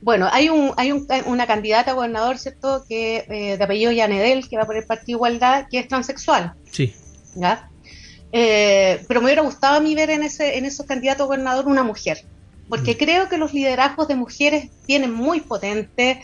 [0.00, 0.92] Bueno, hay un, hay
[1.26, 5.18] una candidata a gobernador, ¿cierto?, que eh, de apellido Yanedel, que va por el Partido
[5.18, 6.54] Igualdad, que es transexual.
[6.70, 6.94] Sí.
[7.34, 7.68] ¿Ya?
[8.30, 11.66] Eh, pero me hubiera gustado a mí ver en, ese, en esos candidatos a gobernador
[11.66, 12.24] una mujer,
[12.68, 12.96] porque mm.
[12.98, 16.18] creo que los liderazgos de mujeres vienen muy potentes.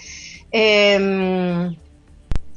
[0.52, 1.74] Eh,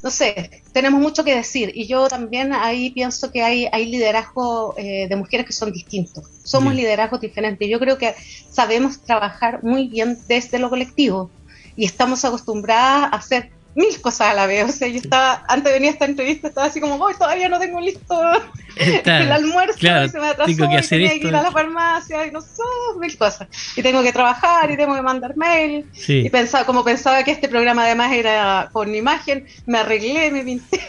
[0.03, 1.71] no sé, tenemos mucho que decir.
[1.73, 6.23] Y yo también ahí pienso que hay, hay liderazgo eh, de mujeres que son distintos,
[6.43, 8.13] somos liderazgos diferentes, yo creo que
[8.51, 11.31] sabemos trabajar muy bien desde lo colectivo
[11.75, 14.67] y estamos acostumbradas a hacer mil cosas a la vez.
[14.67, 17.47] O sea, yo estaba, antes de venir a esta entrevista, estaba así como, hoy todavía
[17.47, 18.19] no tengo listo
[18.75, 21.51] el almuerzo, y se me atrasó, tengo que hacer y tenía que ir a la
[21.51, 22.63] farmacia, y no sé,
[22.99, 23.47] mil cosas.
[23.75, 25.85] Y tengo que trabajar, y tengo que mandar mail.
[26.07, 30.81] Y pensaba, como pensaba que este programa además era con imagen, me arreglé, me pinté,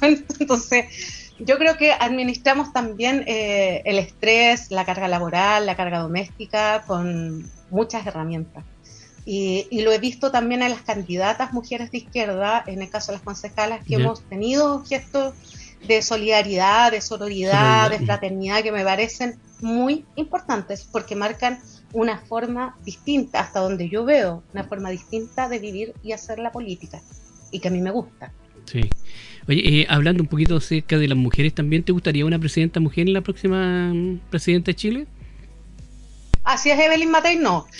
[0.40, 1.24] entonces...
[1.40, 7.48] Yo creo que administramos también eh, el estrés, la carga laboral, la carga doméstica con
[7.70, 8.64] muchas herramientas.
[9.30, 13.18] Y, lo he visto también en las candidatas mujeres de izquierda, en el caso de
[13.18, 15.34] las concejalas, que hemos tenido gestos
[15.86, 21.60] de solidaridad, de sororidad, de fraternidad, que me parecen muy importantes porque marcan
[21.92, 26.50] una forma distinta, hasta donde yo veo, una forma distinta de vivir y hacer la
[26.50, 27.02] política,
[27.50, 28.32] y que a mí me gusta.
[28.64, 28.88] Sí.
[29.46, 33.06] Oye, eh, hablando un poquito acerca de las mujeres, ¿también te gustaría una presidenta mujer
[33.06, 35.06] en la próxima mm, presidenta de Chile?
[36.48, 37.66] Así es Evelyn Matei, no.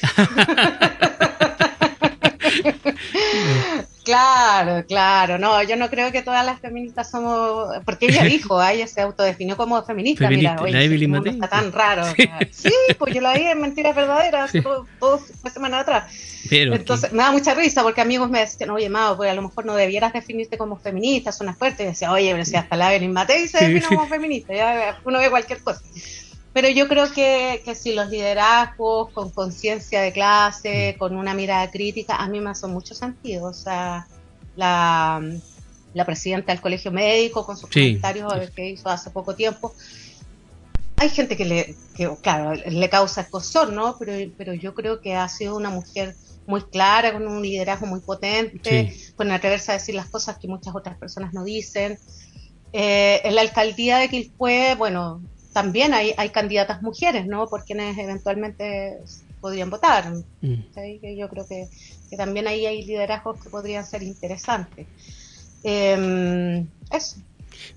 [4.04, 8.86] Claro, claro, no, yo no creo que todas las feministas somos, porque ella dijo, ella
[8.86, 12.04] se autodefinió como feminista, mira, oye, no está tan raro.
[12.50, 12.72] Sí.
[12.98, 14.50] pues yo la vi en Mentiras Verdaderas
[14.98, 15.20] dos,
[15.52, 16.10] semanas atrás.
[16.50, 19.66] Entonces me da mucha risa porque amigos me decían, oye, Mao, pues a lo mejor
[19.66, 23.12] no debieras definirte como feminista, suena fuerte, y decía, oye, pero si hasta la Evelyn
[23.12, 25.82] Matei se define como feminista, ya uno ve cualquier cosa.
[26.52, 30.98] Pero yo creo que, que si los liderazgos con conciencia de clase, mm.
[30.98, 33.48] con una mirada crítica, a mí me hace mucho sentido.
[33.48, 34.06] O sea,
[34.56, 35.22] la,
[35.94, 39.74] la presidenta del colegio médico con sus comentarios que hizo hace poco tiempo.
[40.96, 43.96] Hay gente que le, que, claro, le causa escosor, ¿no?
[43.98, 48.00] Pero, pero yo creo que ha sido una mujer muy clara, con un liderazgo muy
[48.00, 51.98] potente, con atreverse a decir las cosas que muchas otras personas no dicen.
[52.72, 57.46] Eh, en la alcaldía de Quilpué, bueno, también hay, hay candidatas mujeres, ¿no?
[57.48, 58.98] Por quienes eventualmente
[59.40, 60.12] podrían votar.
[60.40, 61.16] Mm.
[61.16, 61.68] yo creo que,
[62.16, 64.86] también ahí hay liderazgos que podrían ser interesantes.
[65.62, 67.16] Em, eso.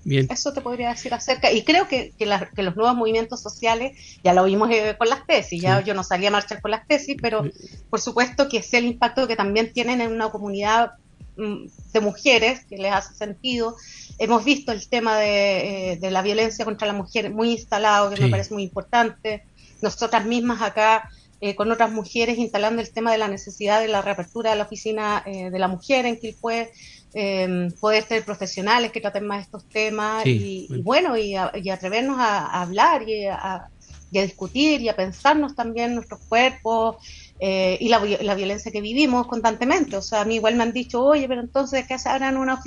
[0.04, 0.28] Bien.
[0.30, 1.50] Eso te podría decir acerca.
[1.50, 5.60] Y creo que, que, los nuevos movimientos sociales, ya lo vimos eh, con las tesis,
[5.60, 7.44] ya yo no salía a marchar con las tesis, pero
[7.90, 10.92] por supuesto que es el impacto que también tienen en una comunidad
[11.36, 13.76] de mujeres que les hace sentido.
[14.18, 18.28] Hemos visto el tema de, eh, la violencia contra la mujer muy instalado, que me
[18.28, 19.44] parece muy importante.
[19.80, 24.02] Nosotras mismas acá, eh, con otras mujeres, instalando el tema de la necesidad de la
[24.02, 26.70] reapertura de la oficina eh, de la mujer en Quilpué,
[27.14, 33.06] eh, poder tener profesionales que traten más estos temas y, bueno, y, atrevernos a, hablar
[33.08, 33.66] y a,
[34.12, 36.96] y a discutir y a pensarnos también nuestros cuerpos,
[37.44, 39.96] eh, y la, violencia que vivimos constantemente.
[39.96, 42.62] O sea, a mí igual me han dicho, oye, pero entonces que se abran una,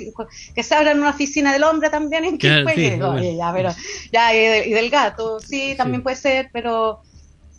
[0.54, 3.74] que se abran una oficina del hombre también en que ya, pero,
[4.12, 7.00] ya, y, del gato, sí, también puede ser, pero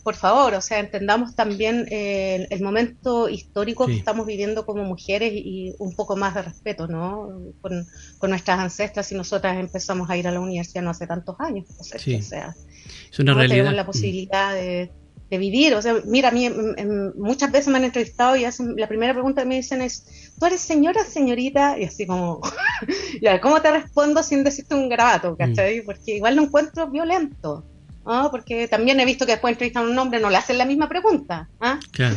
[0.04, 5.32] por favor, o sea, entendamos también eh, el momento histórico que estamos viviendo como mujeres
[5.34, 7.30] y un poco más de respeto, ¿no?
[7.60, 7.84] Con,
[8.30, 11.66] nuestras ancestras y nosotras empezamos a ir a la universidad no hace tantos años.
[11.80, 13.56] O sea, es una realidad.
[13.56, 14.92] Tenemos la posibilidad de
[15.30, 15.74] de vivir.
[15.74, 16.50] O sea, mira, a mí
[17.16, 20.46] muchas veces me han entrevistado y hacen, la primera pregunta que me dicen es, ¿tú
[20.46, 21.78] eres señora, señorita?
[21.78, 22.40] Y así como,
[23.22, 25.36] ya, ¿cómo te respondo sin decirte un grabato?
[25.36, 25.80] ¿cachai?
[25.80, 25.84] Mm.
[25.84, 27.64] Porque igual lo encuentro violento.
[28.06, 28.30] ¿no?
[28.30, 30.88] Porque también he visto que después entrevistan a un hombre no le hacen la misma
[30.88, 31.48] pregunta.
[31.60, 31.78] ¿ah?
[31.90, 32.16] Claro.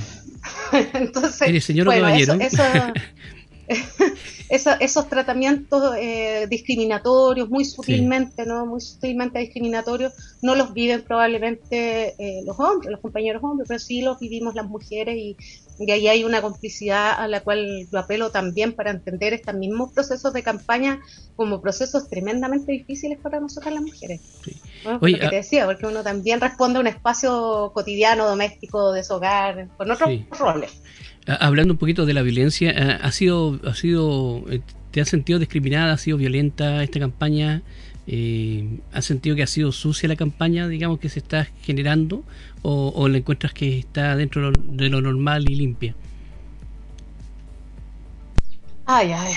[0.93, 2.63] Entonces, ¿Eres señor bueno, eso, eso
[4.49, 8.65] esos tratamientos eh, discriminatorios, muy sutilmente, ¿no?
[8.65, 14.01] Muy sutilmente discriminatorios, no los viven probablemente eh, los hombres, los compañeros hombres, pero sí
[14.01, 15.37] los vivimos las mujeres y,
[15.91, 20.31] ahí hay una complicidad a la cual yo apelo también para entender estos mismos procesos
[20.31, 20.99] de campaña
[21.35, 24.21] como procesos tremendamente difíciles para nosotras las mujeres.
[24.99, 29.15] Porque te ah, decía, porque uno también responde a un espacio cotidiano, doméstico, de su
[29.15, 30.71] hogar, con otros roles.
[31.27, 35.37] Hablando un poquito de la violencia, eh, ¿ha sido, ha sido, eh, te has sentido
[35.37, 37.61] discriminada, ha sido violenta esta campaña?
[38.07, 42.23] Eh, ¿Has sentido que ha sido sucia la campaña, digamos, que se está generando?
[42.63, 45.95] ¿O, o la encuentras que está dentro de lo normal y limpia?
[48.85, 49.33] Ay, ay.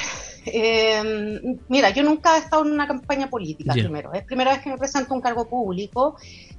[0.46, 4.12] Em, mira, yo nunca he estado en una campaña política, primero.
[4.12, 6.16] Es primera vez que me presento un cargo público.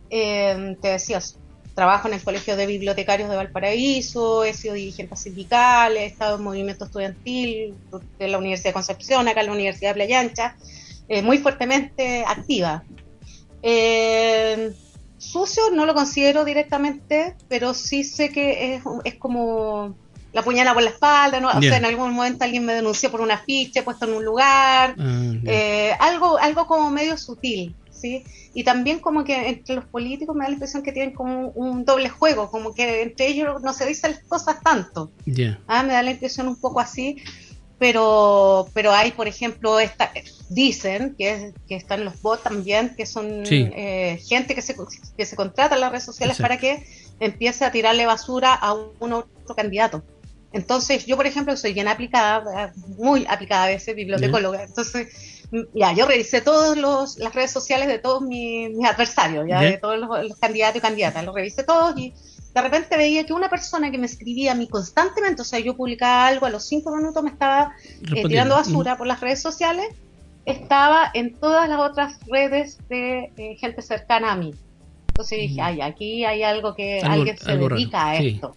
[0.09, 1.37] Em, te decías,
[1.75, 6.43] trabajo en el Colegio de Bibliotecarios de Valparaíso, he sido dirigente sindical, he estado en
[6.43, 7.75] movimiento estudiantil
[8.17, 10.55] de la Universidad de Concepción, acá en la Universidad de Playa Ancha,
[11.09, 12.83] eh, muy fuertemente activa.
[13.61, 14.73] Eh,
[15.17, 19.95] sucio no lo considero directamente, pero sí sé que es, es como
[20.31, 21.49] la puñalada por la espalda, ¿no?
[21.49, 24.95] O sea, en algún momento alguien me denunció por un afiche puesto en un lugar,
[24.97, 27.73] ah, eh, algo, algo como medio sutil.
[28.53, 31.85] Y también como que entre los políticos me da la impresión que tienen como un,
[31.85, 35.11] doble juego, como que entre ellos no se dicen las cosas tanto.
[35.67, 37.17] Ah, me da la impresión un poco así,
[37.77, 40.11] pero, pero hay, por ejemplo, esta,
[40.49, 44.75] dicen que, que están los bots también, que son eh, gente que se,
[45.17, 46.85] que se contrata en las redes sociales para que
[47.19, 50.03] empiece a tirarle basura a un otro candidato.
[50.55, 54.63] Entonces, yo, por ejemplo, soy bien aplicada, muy aplicada a veces, bibliotecóloga.
[54.63, 55.34] Entonces,
[55.73, 60.39] ya, yo revisé todas las redes sociales de todos mis, adversarios, ya, de todos los,
[60.39, 62.13] candidatos y candidatas, los revisé todos y,
[62.55, 65.75] de repente veía que una persona que me escribía a mí constantemente, o sea, yo
[65.75, 67.73] publicaba algo, a los cinco minutos me estaba
[68.15, 69.87] eh, tirando basura por las redes sociales,
[70.45, 74.53] estaba en todas las otras redes de eh, gente cercana a mí.
[75.09, 78.55] Entonces dije, ay, aquí hay algo que alguien se dedica a esto.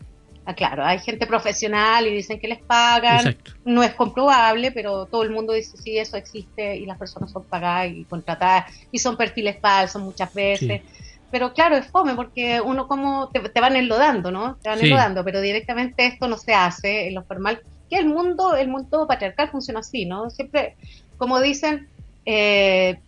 [0.54, 5.30] Claro, hay gente profesional y dicen que les pagan, no es comprobable, pero todo el
[5.30, 9.58] mundo dice sí, eso existe y las personas son pagadas y contratadas y son perfiles
[9.61, 10.82] falsos muchas veces.
[11.30, 14.56] Pero claro, es fome porque uno como te, van enlodando, ¿no?
[14.56, 17.61] Te van enlodando, pero directamente esto no se hace en lo formal.
[17.90, 20.30] Que el mundo, el mundo patriarcal funciona así, ¿no?
[20.30, 20.76] Siempre,
[21.18, 21.88] como dicen,
[22.24, 23.00] eh,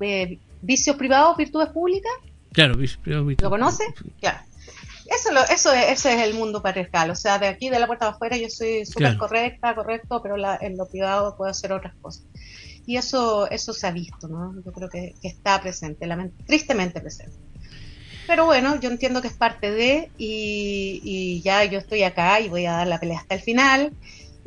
[0.00, 2.12] eh vicios privados, virtudes públicas.
[2.52, 3.84] Claro, vicios privados, ¿Lo conoce?
[4.20, 4.38] Claro.
[5.08, 7.10] Eso, lo, eso es, ese es el mundo patriarcal.
[7.10, 10.76] O sea, de aquí, de la puerta afuera, yo soy súper correcta, correcto, pero en
[10.76, 12.24] lo privado puedo hacer otras cosas.
[12.86, 14.54] Y eso, eso se ha visto, ¿no?
[14.64, 16.08] Yo creo que, está presente,
[16.46, 17.36] tristemente presente.
[18.26, 22.48] Pero bueno, yo entiendo que es parte de, y, y ya yo estoy acá y
[22.48, 23.92] voy a dar la pelea hasta el final.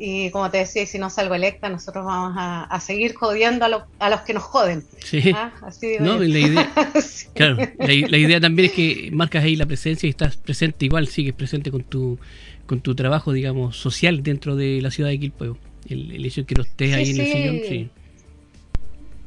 [0.02, 4.08] Y como te decía, si no salgo electa, nosotros vamos a, seguir jodiendo a, a,
[4.08, 4.82] los que nos joden.
[5.04, 5.30] Sí.
[5.34, 5.52] ¿Ah?
[5.60, 6.72] Así no, la idea,
[7.34, 11.34] claro, la, idea también es que marcas ahí la presencia y estás presente igual, sigues
[11.34, 12.18] presente con tu,
[12.64, 15.58] con tu trabajo, digamos, social dentro de la ciudad de Quilpueo.
[15.86, 17.90] El, el hecho de que no estés ahí en el sillón, sí.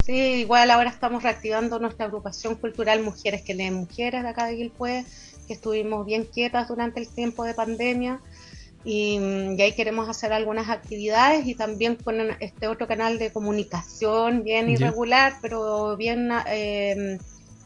[0.04, 4.58] Sí, igual ahora estamos reactivando nuestra agrupación cultural Mujeres que leen mujeres de acá de
[4.58, 5.04] Quilpueo,
[5.46, 8.22] que estuvimos bien quietas durante el tiempo de pandemia
[8.86, 9.18] y,
[9.62, 15.36] ahí queremos hacer algunas actividades y también con este otro canal de comunicación bien irregular,
[15.42, 17.18] pero bien eh,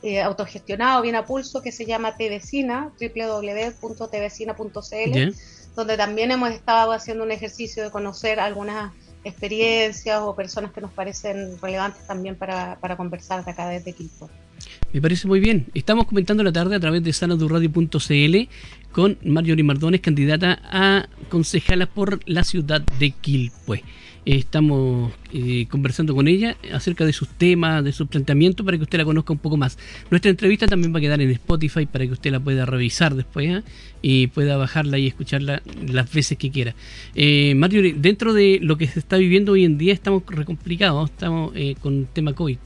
[0.03, 5.35] eh, autogestionado, bien a pulso, que se llama TVecina, www.tvecina.cl,
[5.75, 10.91] donde también hemos estado haciendo un ejercicio de conocer algunas experiencias o personas que nos
[10.91, 14.29] parecen relevantes también para, para conversar de acá desde Quilpo.
[14.93, 15.67] Me parece muy bien.
[15.73, 18.35] Estamos comentando la tarde a través de sanadurradio.cl
[18.91, 23.83] con Marjorie Mardones, candidata a concejala por la ciudad de Quilpue.
[24.25, 28.97] Estamos eh, conversando con ella acerca de sus temas, de sus planteamientos, para que usted
[28.97, 29.77] la conozca un poco más.
[30.09, 33.49] Nuestra entrevista también va a quedar en Spotify para que usted la pueda revisar después
[33.49, 33.63] ¿eh?
[34.01, 36.75] y pueda bajarla y escucharla las veces que quiera.
[37.13, 41.51] Eh, Marjorie, dentro de lo que se está viviendo hoy en día, estamos recomplicados, estamos
[41.55, 42.57] eh, con el tema COVID.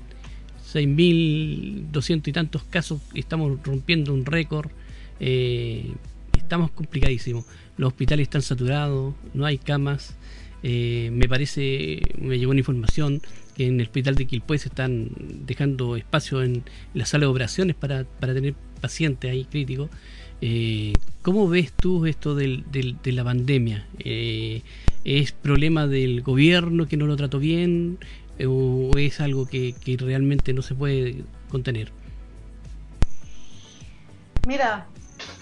[0.73, 4.69] 6.200 y tantos casos, estamos rompiendo un récord,
[5.19, 5.91] eh,
[6.37, 7.45] estamos complicadísimos.
[7.77, 10.15] Los hospitales están saturados, no hay camas.
[10.63, 13.21] Eh, me parece, me llegó una información
[13.55, 15.09] que en el hospital de Quilpué se están
[15.45, 19.89] dejando espacio en la sala de operaciones para, para tener pacientes ahí críticos.
[20.41, 23.85] Eh, ¿Cómo ves tú esto de la pandemia?
[25.03, 27.97] ¿Es problema del gobierno que no lo trató bien?
[28.47, 31.91] O es algo que, realmente no se puede contener?
[34.47, 34.87] Mira,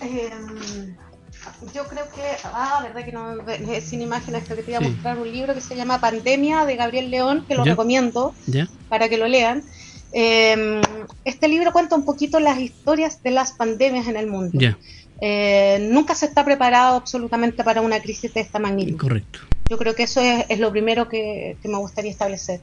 [0.02, 0.96] em,
[1.74, 5.18] yo creo que, ah, verdad que no, es sin imágenes, que te iba a mostrar
[5.18, 8.34] un libro que se llama Pandemia de Gabriel León, que lo recomiendo
[8.90, 9.64] para que lo lean.
[10.12, 10.82] Em,
[11.24, 14.60] este libro cuenta un poquito las historias de las pandemias en el mundo.
[15.22, 18.98] Eh, nunca se está preparado absolutamente para una crisis de esta magnitud.
[18.98, 19.40] Correcto.
[19.70, 22.62] Yo creo que eso es, lo primero que, me gustaría establecer.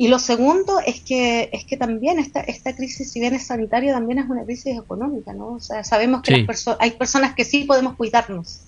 [0.00, 3.92] Y lo segundo es que, es que también esta, esta crisis, si bien es sanitaria,
[3.92, 5.48] también es una crisis económica, ¿no?
[5.48, 6.46] O sea, sabemos que
[6.78, 8.60] hay personas que sí podemos cuidarnos.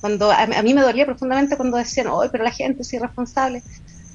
[0.00, 3.64] Cuando a, mí me dolía profundamente cuando decían, hoy pero la gente es irresponsable.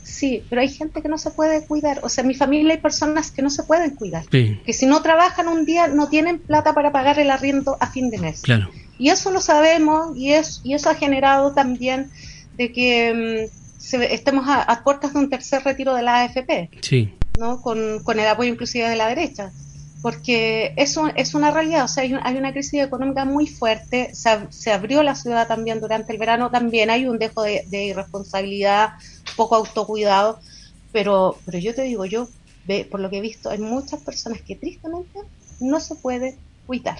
[0.01, 1.99] Sí, pero hay gente que no se puede cuidar.
[2.03, 4.25] O sea, en mi familia hay personas que no se pueden cuidar.
[4.29, 8.09] Que si no trabajan un día no tienen plata para pagar el arriendo a fin
[8.09, 8.43] de mes.
[8.43, 8.69] Claro.
[8.97, 12.09] Y eso lo sabemos y, es, y eso ha generado también
[12.55, 13.49] de que
[13.93, 17.13] mm, estemos a, puertas de un tercer retiro de la AFP, sí.
[17.39, 17.61] ¿no?
[17.61, 19.51] Con, con, el apoyo inclusive de la derecha.
[20.01, 24.71] Porque eso es una realidad, o sea, hay, hay una crisis económica muy fuerte, se,
[24.71, 28.93] abrió la ciudad también durante el verano, también hay un dejo de, irresponsabilidad,
[29.35, 30.39] poco autocuidado,
[30.91, 32.27] pero, pero yo te digo, yo,
[32.89, 35.19] por lo que he visto, hay muchas personas que tristemente
[35.59, 36.97] no se puede cuidar.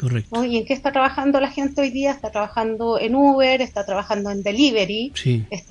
[0.00, 0.44] Correcto.
[0.44, 2.12] ¿Y en qué está trabajando la gente hoy día?
[2.12, 5.12] Está trabajando en Uber, está trabajando en delivery,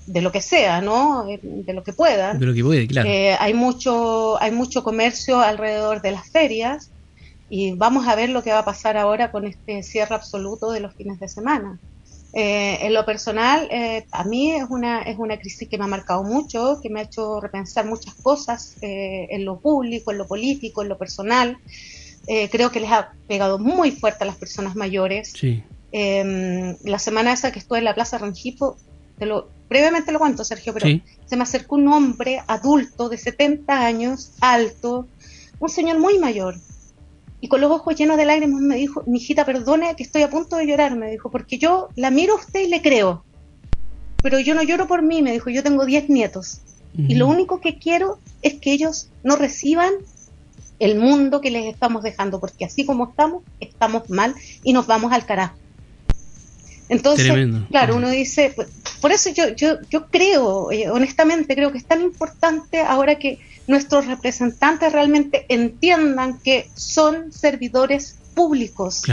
[0.06, 1.28] de lo que sea, ¿no?
[1.28, 2.36] Eh, de lo que pueda.
[2.36, 3.10] De lo que puede, claro.
[3.10, 6.92] Eh, hay, mucho, hay mucho comercio alrededor de las ferias
[7.50, 10.82] y vamos a ver lo que va a pasar ahora con este cierre absoluto de
[10.82, 11.80] los fines de semana.
[12.34, 13.68] Eh, en lo personal,
[14.12, 17.04] a mí es una, es una crisis que me ha marcado mucho, que me ha
[17.04, 21.58] hecho repensar muchas cosas en lo público, en lo político, en lo personal.
[22.32, 25.34] Eh, creo que les ha pegado muy fuerte a las personas mayores.
[25.92, 28.77] Em, la semana esa que estuve en la Plaza Rangipo,
[29.17, 30.86] te lo, brevemente lo cuento, Sergio, pero
[31.25, 35.08] se me acercó un hombre adulto de 70 años, alto,
[35.60, 36.56] un señor muy mayor.
[37.42, 40.30] y con los ojos llenos de lágrimas me dijo, mi hijita, perdone que estoy a
[40.30, 43.23] punto de llorar, me dijo, porque yo la miro a usted y le creo,
[44.21, 46.62] pero yo no lloro por mí, me dijo, yo tengo 10 nietos,
[46.98, 49.94] y lo único que quiero es que ellos no reciban
[50.80, 55.12] el mundo que les estamos dejando, porque así como estamos, estamos mal y nos vamos
[55.12, 55.56] al carajo.
[56.90, 57.32] Entonces,
[57.69, 58.67] claro, uno dice, pues,
[59.00, 63.40] por eso yo, yo, yo creo, eh, honestamente, creo que es tan importante ahora que
[63.67, 69.04] nuestros representantes realmente entiendan que son servidores públicos.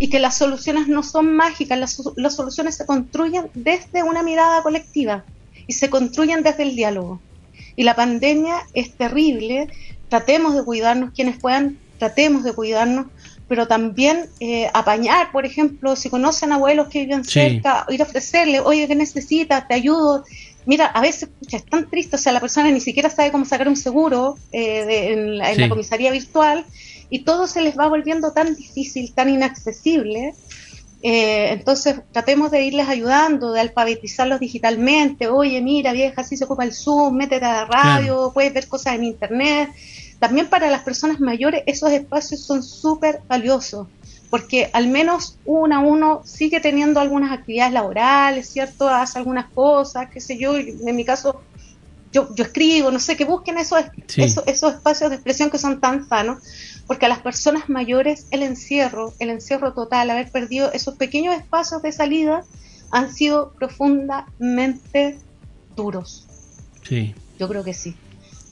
[0.00, 4.62] Y que las soluciones no son mágicas, las, las soluciones se construyen desde una mirada
[4.62, 5.24] colectiva
[5.66, 7.20] y se construyen desde el diálogo.
[7.76, 9.68] Y la pandemia es terrible,
[10.12, 13.06] tratemos de cuidarnos quienes puedan, tratemos de cuidarnos,
[13.48, 18.60] pero también eh, apañar, por ejemplo, si conocen abuelos que viven cerca, ir a ofrecerle,
[18.60, 19.66] oye, ¿qué necesitas?
[19.66, 20.22] Te ayudo.
[20.66, 23.68] Mira, a veces es tan triste, o sea, la persona ni siquiera sabe cómo sacar
[23.68, 26.66] un seguro eh, en, la, comisaría virtual
[27.08, 30.34] y todo se les va volviendo tan difícil, tan inaccesible.
[31.02, 35.28] Eh, entonces, tratemos de irles ayudando, de alfabetizarlos digitalmente.
[35.28, 38.94] Oye, mira, vieja, así se ocupa el Zoom, métete a la radio, puedes ver cosas
[38.94, 39.70] en Internet.
[40.22, 43.88] También para las personas mayores esos espacios son súper valiosos,
[44.30, 48.88] porque al menos uno a uno sigue teniendo algunas actividades laborales, ¿cierto?
[48.88, 51.42] Hace algunas cosas, qué sé yo, en mi caso
[52.12, 53.80] yo, yo escribo, no sé, que busquen esos,
[54.16, 56.38] esos, esos espacios de expresión que son tan sanos,
[56.86, 61.82] porque a las personas mayores el encierro, el encierro total, haber perdido esos pequeños espacios
[61.82, 62.44] de salida,
[62.92, 65.18] han sido profundamente
[65.74, 66.28] duros.
[66.88, 67.12] Sí.
[67.40, 67.96] Yo creo que sí.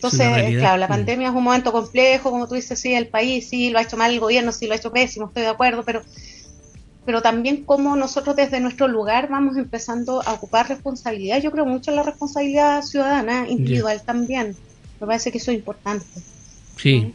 [0.03, 3.69] Entonces, claro, la pandemia es un momento complejo, como tú dices, sí, el país sí
[3.69, 6.01] lo ha hecho mal, el gobierno sí lo ha hecho pésimo, estoy de acuerdo, pero,
[7.05, 11.43] pero también como nosotros desde nuestro lugar vamos empezando a ocupar responsabilidad.
[11.43, 14.57] Yo creo mucho en la responsabilidad ciudadana, individual también.
[15.03, 16.07] Me parece que eso es importante.
[16.79, 17.13] Sí.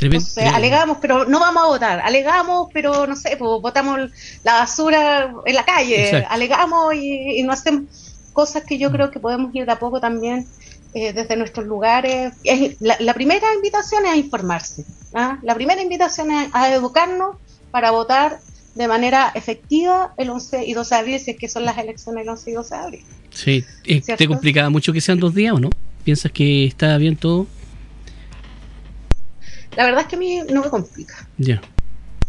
[0.00, 2.00] Entonces, alegamos, pero no vamos a votar.
[2.00, 4.10] Alegamos, pero no sé, pues votamos
[4.44, 6.24] la basura en la calle.
[6.30, 7.84] Alegamos y, y no hacemos
[8.32, 10.46] cosas que yo creo que podemos ir de a poco también
[10.94, 12.34] eh, desde nuestros lugares.
[12.80, 14.84] la, primera invitación es a informarse.
[15.12, 15.38] ¿ah?
[15.42, 17.36] La primera invitación es a educarnos
[17.72, 18.38] para votar
[18.74, 22.22] de manera efectiva el 11 y 12 de abril, si es que son las elecciones
[22.22, 23.04] el 11 y 12 de abril.
[23.30, 25.70] Sí, eh, ¿te complicaba mucho que sean dos días o no?
[26.04, 27.46] ¿Piensas que está bien todo?
[29.76, 31.28] La verdad es que a mí no me complica.
[31.38, 31.60] Ya.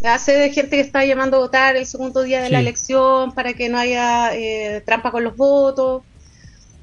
[0.04, 3.54] Hace de gente que está llamando a votar el segundo día de la elección para
[3.54, 6.04] que no haya eh, trampa con los votos.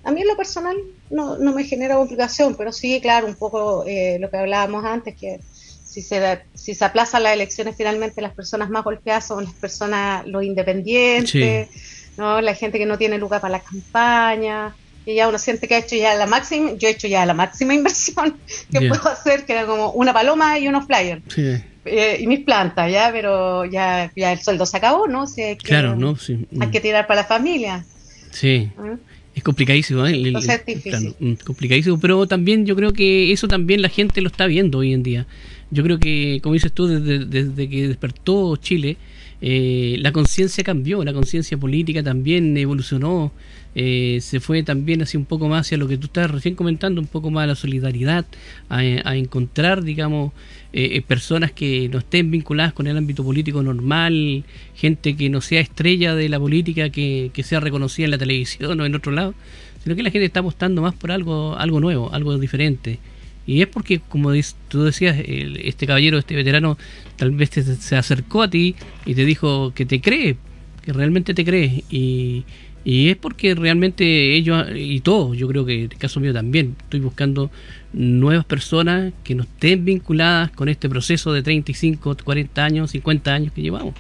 [0.05, 0.77] A mí en lo personal
[1.13, 5.15] no, no me genera complicación, pero sí, claro, un poco eh, lo que hablábamos antes,
[5.15, 5.41] que
[5.85, 10.27] si se, si se aplazan las elecciones finalmente las personas más golpeadas son las personas,
[10.27, 11.69] los independientes,
[12.17, 12.41] ¿no?
[12.41, 15.79] la gente que no tiene lugar para la campaña, y ya uno siente que ha
[15.79, 18.37] hecho ya la máxima, yo he hecho ya la máxima inversión
[18.71, 21.23] que puedo hacer, que era como una paloma y unos flyers.
[21.85, 25.27] Eh, y mis plantas, ya, pero ya, ya el sueldo se acabó, ¿no?
[25.63, 26.17] claro, ¿no?
[26.17, 26.47] Sí.
[26.61, 27.85] Hay que tirar para la familia.
[28.31, 28.71] Sí.
[28.79, 28.97] ¿Ah?
[29.35, 30.33] Es complicadísimo, ¿eh?
[31.19, 34.93] Mm, complicadísimo, pero también yo creo que eso también la gente lo está viendo hoy
[34.93, 35.27] en día.
[35.71, 38.99] Yo creo que, como dices tú, desde, desde que despertó Chile,
[39.41, 43.33] eh, la conciencia cambió, la conciencia política también evolucionó,
[43.75, 47.01] eh, se fue también así un poco más hacia lo que tú estás recién comentando,
[47.01, 48.27] un poco más a la solidaridad,
[48.69, 50.33] a, encontrar, digamos,
[50.73, 54.45] eh, personas que no estén vinculadas con el ámbito político normal,
[54.75, 58.81] gente que no sea estrella de la política, que, que sea reconocida en la televisión
[58.81, 59.35] o en otro lado,
[59.83, 62.99] sino que la gente está apostando más por algo, algo nuevo, algo diferente.
[63.47, 64.31] Y es porque, como
[64.69, 66.79] tú decías, este caballero, este veterano,
[67.17, 70.37] tal vez se acercó a ti y te dijo que te cree,
[70.83, 71.83] que realmente te cree.
[71.91, 72.45] Y,
[72.85, 76.77] y es porque realmente ellos, y todos, yo creo que en el caso mío también,
[76.83, 77.51] estoy buscando
[77.93, 83.53] nuevas personas que no estén vinculadas con este proceso de 35, 40 años, 50 años
[83.53, 83.95] que llevamos.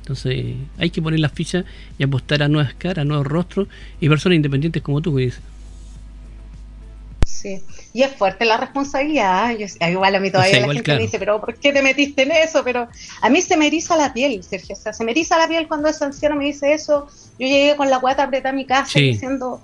[0.00, 1.64] Entonces hay que poner las fichas
[1.98, 3.68] y apostar a nuevas caras, a nuevos rostros
[4.00, 5.42] y personas independientes como tú, que dices.
[7.26, 7.60] Sí,
[7.92, 9.50] y es fuerte la responsabilidad.
[9.56, 12.30] Yo, igual a mí todavía la gente me dice, pero ¿por qué te metiste en
[12.30, 12.62] eso?
[12.62, 12.86] Pero
[13.20, 14.76] a mí se me eriza la piel, Sergio.
[14.76, 17.08] O sea, se me eriza la piel cuando ese anciano me dice eso.
[17.36, 19.60] Yo llegué con la guata apretada a mi casa diciendo,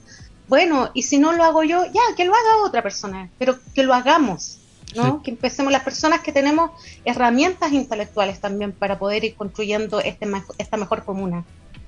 [0.48, 3.84] bueno, y si no lo hago yo, ya, que lo haga otra persona, pero que
[3.84, 4.58] lo hagamos.
[4.96, 5.22] ¿no?
[5.22, 6.72] Que empecemos las personas que tenemos
[7.04, 10.26] herramientas intelectuales también para poder ir construyendo este,
[10.58, 11.44] esta mejor comuna.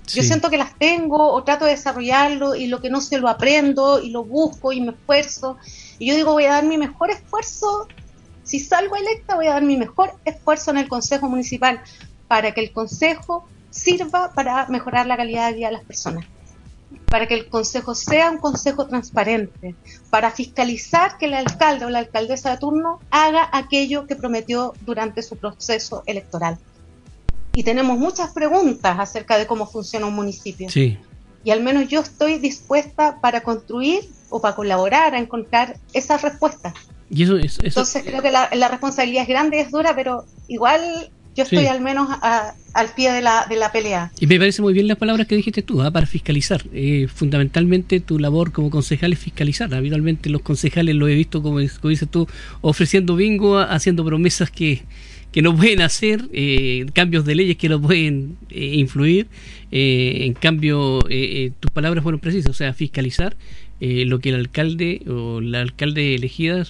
[0.06, 3.28] Yo siento que las tengo o trato de desarrollarlo y lo que no sé lo
[3.28, 5.56] aprendo y lo busco y me esfuerzo.
[5.98, 7.88] Y yo digo, voy a dar mi mejor esfuerzo.
[8.42, 11.80] Si salgo electa, voy a dar mi mejor esfuerzo en el Consejo Municipal
[12.28, 16.24] para que el Consejo sirva para mejorar la calidad de vida de las personas.
[17.06, 19.74] para que el consejo sea un consejo transparente,
[20.10, 25.22] para fiscalizar que el alcalde o la alcaldesa de turno haga aquello que prometió durante
[25.22, 26.58] su proceso electoral.
[27.54, 30.68] Y tenemos muchas preguntas acerca de cómo funciona un municipio.
[30.68, 30.98] Sí.
[31.44, 36.74] Y al menos yo estoy dispuesta para construir o para colaborar a encontrar esas respuestas.
[37.10, 41.10] Y eso, es Entonces creo que la, la responsabilidad es grande, es dura, pero igual
[41.34, 44.12] yo estoy al menos al pie de la, de la pelea.
[44.20, 45.90] Y me parece muy bien las palabras que dijiste tú, ¿ah?
[45.90, 46.62] para fiscalizar.
[46.72, 49.74] Eh, fundamentalmente tu labor como concejal es fiscalizar.
[49.74, 52.28] Habitualmente los concejales lo he visto, como, dices tú,
[52.60, 54.82] ofreciendo bingo, haciendo promesas que,
[55.34, 59.26] que no pueden hacer, eh, cambios de leyes que no pueden eh, influir.
[59.72, 61.00] en cambio,
[61.58, 63.36] tus palabras fueron precisas, o sea, fiscalizar
[63.80, 66.64] lo que el alcalde o la alcalde elegida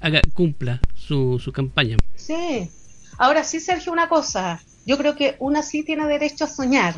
[0.00, 1.98] haga, cumpla su, su campaña.
[2.16, 2.70] Sí,
[3.18, 4.60] Ahora sí, Sergio, una cosa.
[4.86, 6.94] Yo creo que una sí tiene derecho a soñar.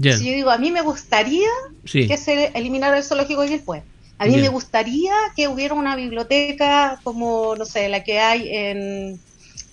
[0.00, 1.48] Si yo digo, a mí me gustaría
[1.84, 3.82] que se eliminara el zoológico de Gilpué.
[4.18, 9.20] A mí me gustaría que hubiera una biblioteca como, no sé, la que hay en,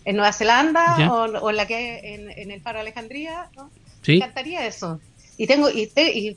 [0.05, 3.49] en Nueva Zelanda o, la que hay en, el Faro Alejandría.
[3.55, 3.69] ¿no?
[4.07, 4.99] Me encantaría eso.
[5.37, 5.87] Y tengo, y,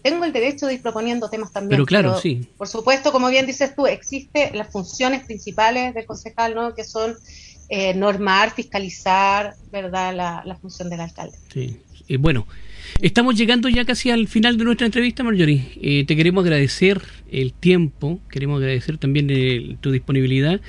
[0.02, 1.70] tengo el derecho de ir proponiendo temas también.
[1.70, 2.48] Pero claro, sí.
[2.56, 6.74] Por supuesto, como bien dices tú, existen las funciones principales del concejal, ¿no?
[6.74, 7.14] Que son
[7.68, 11.36] eh, normar, fiscalizar, ¿verdad?, la, función del alcalde.
[11.52, 11.76] Sí,
[12.08, 12.48] y bueno,
[13.00, 15.78] estamos llegando ya casi al final de nuestra entrevista, Marjorie.
[15.80, 17.00] Eh, te queremos agradecer
[17.30, 20.60] el tiempo, queremos agradecer también tu disponibilidad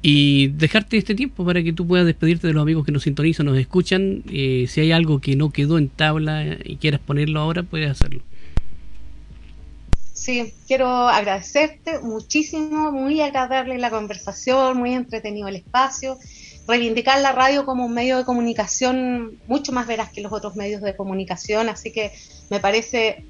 [0.00, 3.46] y dejarte este tiempo para que tú puedas despedirte de los amigos que nos sintonizan,
[3.46, 4.22] nos escuchan.
[4.30, 8.22] Eh, si hay algo que no quedó en tabla y quieras ponerlo ahora, puedes hacerlo.
[10.12, 16.18] Sí, quiero agradecerte muchísimo, muy agradable la conversación, muy entretenido el espacio
[16.68, 20.82] reivindicar la radio como un medio de comunicación mucho más veraz que los otros medios
[20.82, 22.12] de comunicación, así que
[22.50, 23.24] me parece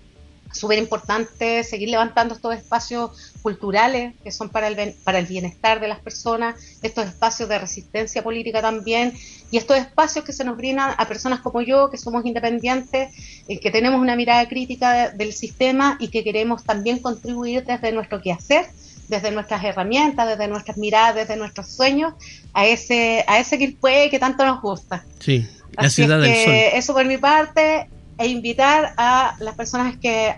[0.52, 5.88] súper importante seguir levantando estos espacios culturales que son para el, para el bienestar de
[5.88, 9.12] las personas, estos espacios de resistencia política también,
[9.50, 13.14] y estos espacios que se nos brindan a personas como yo, que somos independientes,
[13.48, 18.20] eh, que tenemos una mirada crítica del sistema y que queremos también contribuir desde nuestro
[18.20, 18.66] quehacer
[19.08, 22.12] desde nuestras herramientas, desde nuestras miradas, desde nuestros sueños,
[22.52, 25.04] a ese, a ese Quilpue que tanto nos gusta.
[25.18, 26.54] Sí, la ciudad del sol.
[26.74, 27.88] Eso por mi parte,
[28.18, 30.34] e invitar a las personas que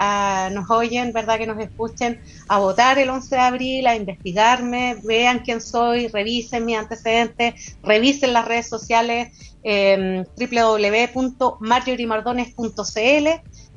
[0.52, 5.38] nos oyen, verdad, que nos escuchen, a votar el 11 de abril, a investigarme, vean
[5.40, 9.30] quién soy, revisen mis antecedentes, revisen las redes sociales
[9.62, 13.28] eh, www.marjoriemardones.cl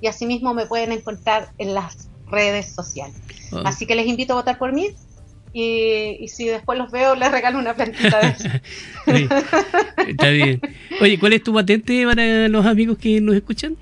[0.01, 3.15] y asimismo me pueden encontrar en las redes sociales.
[3.53, 3.61] Ah.
[3.65, 4.89] Así que les invito a votar por mí
[5.53, 8.35] y, si después los veo, les regalo una plantita
[9.05, 9.05] de
[10.07, 10.59] Está bien.
[10.99, 13.77] Oye, ¿cuál es tu patente para los amigos que nos escuchan?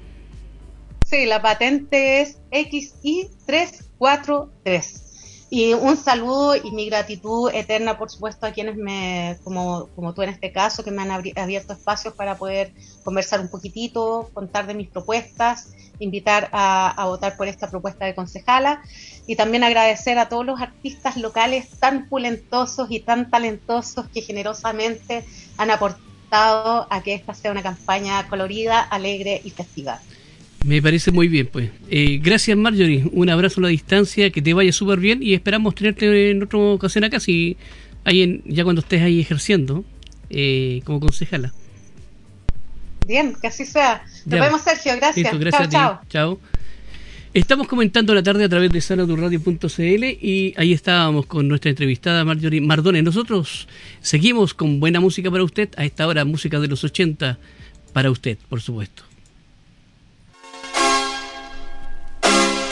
[1.12, 5.48] Sí, la patente es XI343.
[5.50, 10.22] Y un saludo y mi gratitud eterna, por supuesto, a quienes me, como, como tú
[10.22, 14.74] en este caso, que me han abierto espacios para poder conversar un poquitito, contar de
[14.74, 18.82] mis propuestas, invitar a, a votar por esta propuesta de concejala
[19.28, 25.26] y también agradecer a todos los artistas locales tan pulentosos y tan talentosos que generosamente
[25.58, 30.00] han aportado a que esta sea una campaña colorida, alegre y festiva.
[30.64, 31.72] Me parece muy bien, pues.
[31.90, 33.10] Eh, gracias, Marjorie.
[33.12, 36.60] Un abrazo a la distancia, que te vaya súper bien y esperamos tenerte en otra
[36.60, 37.58] ocasión acá, si
[38.04, 39.84] hay ya cuando estés ahí ejerciendo
[40.30, 41.54] eh, como concejala.
[43.08, 44.04] Bien, que así sea.
[44.26, 44.96] Nos vemos, Sergio.
[44.98, 45.40] Gracias.
[45.40, 46.40] gracias chao, chao.
[47.34, 52.62] Estamos comentando la tarde a través de sanadurradio.cl y ahí estábamos con nuestra entrevistada Marjorie
[52.62, 53.04] Mardones.
[53.04, 53.68] Nosotros
[54.02, 57.38] seguimos con buena música para usted, a esta hora música de los 80
[57.94, 59.11] para usted, por supuesto.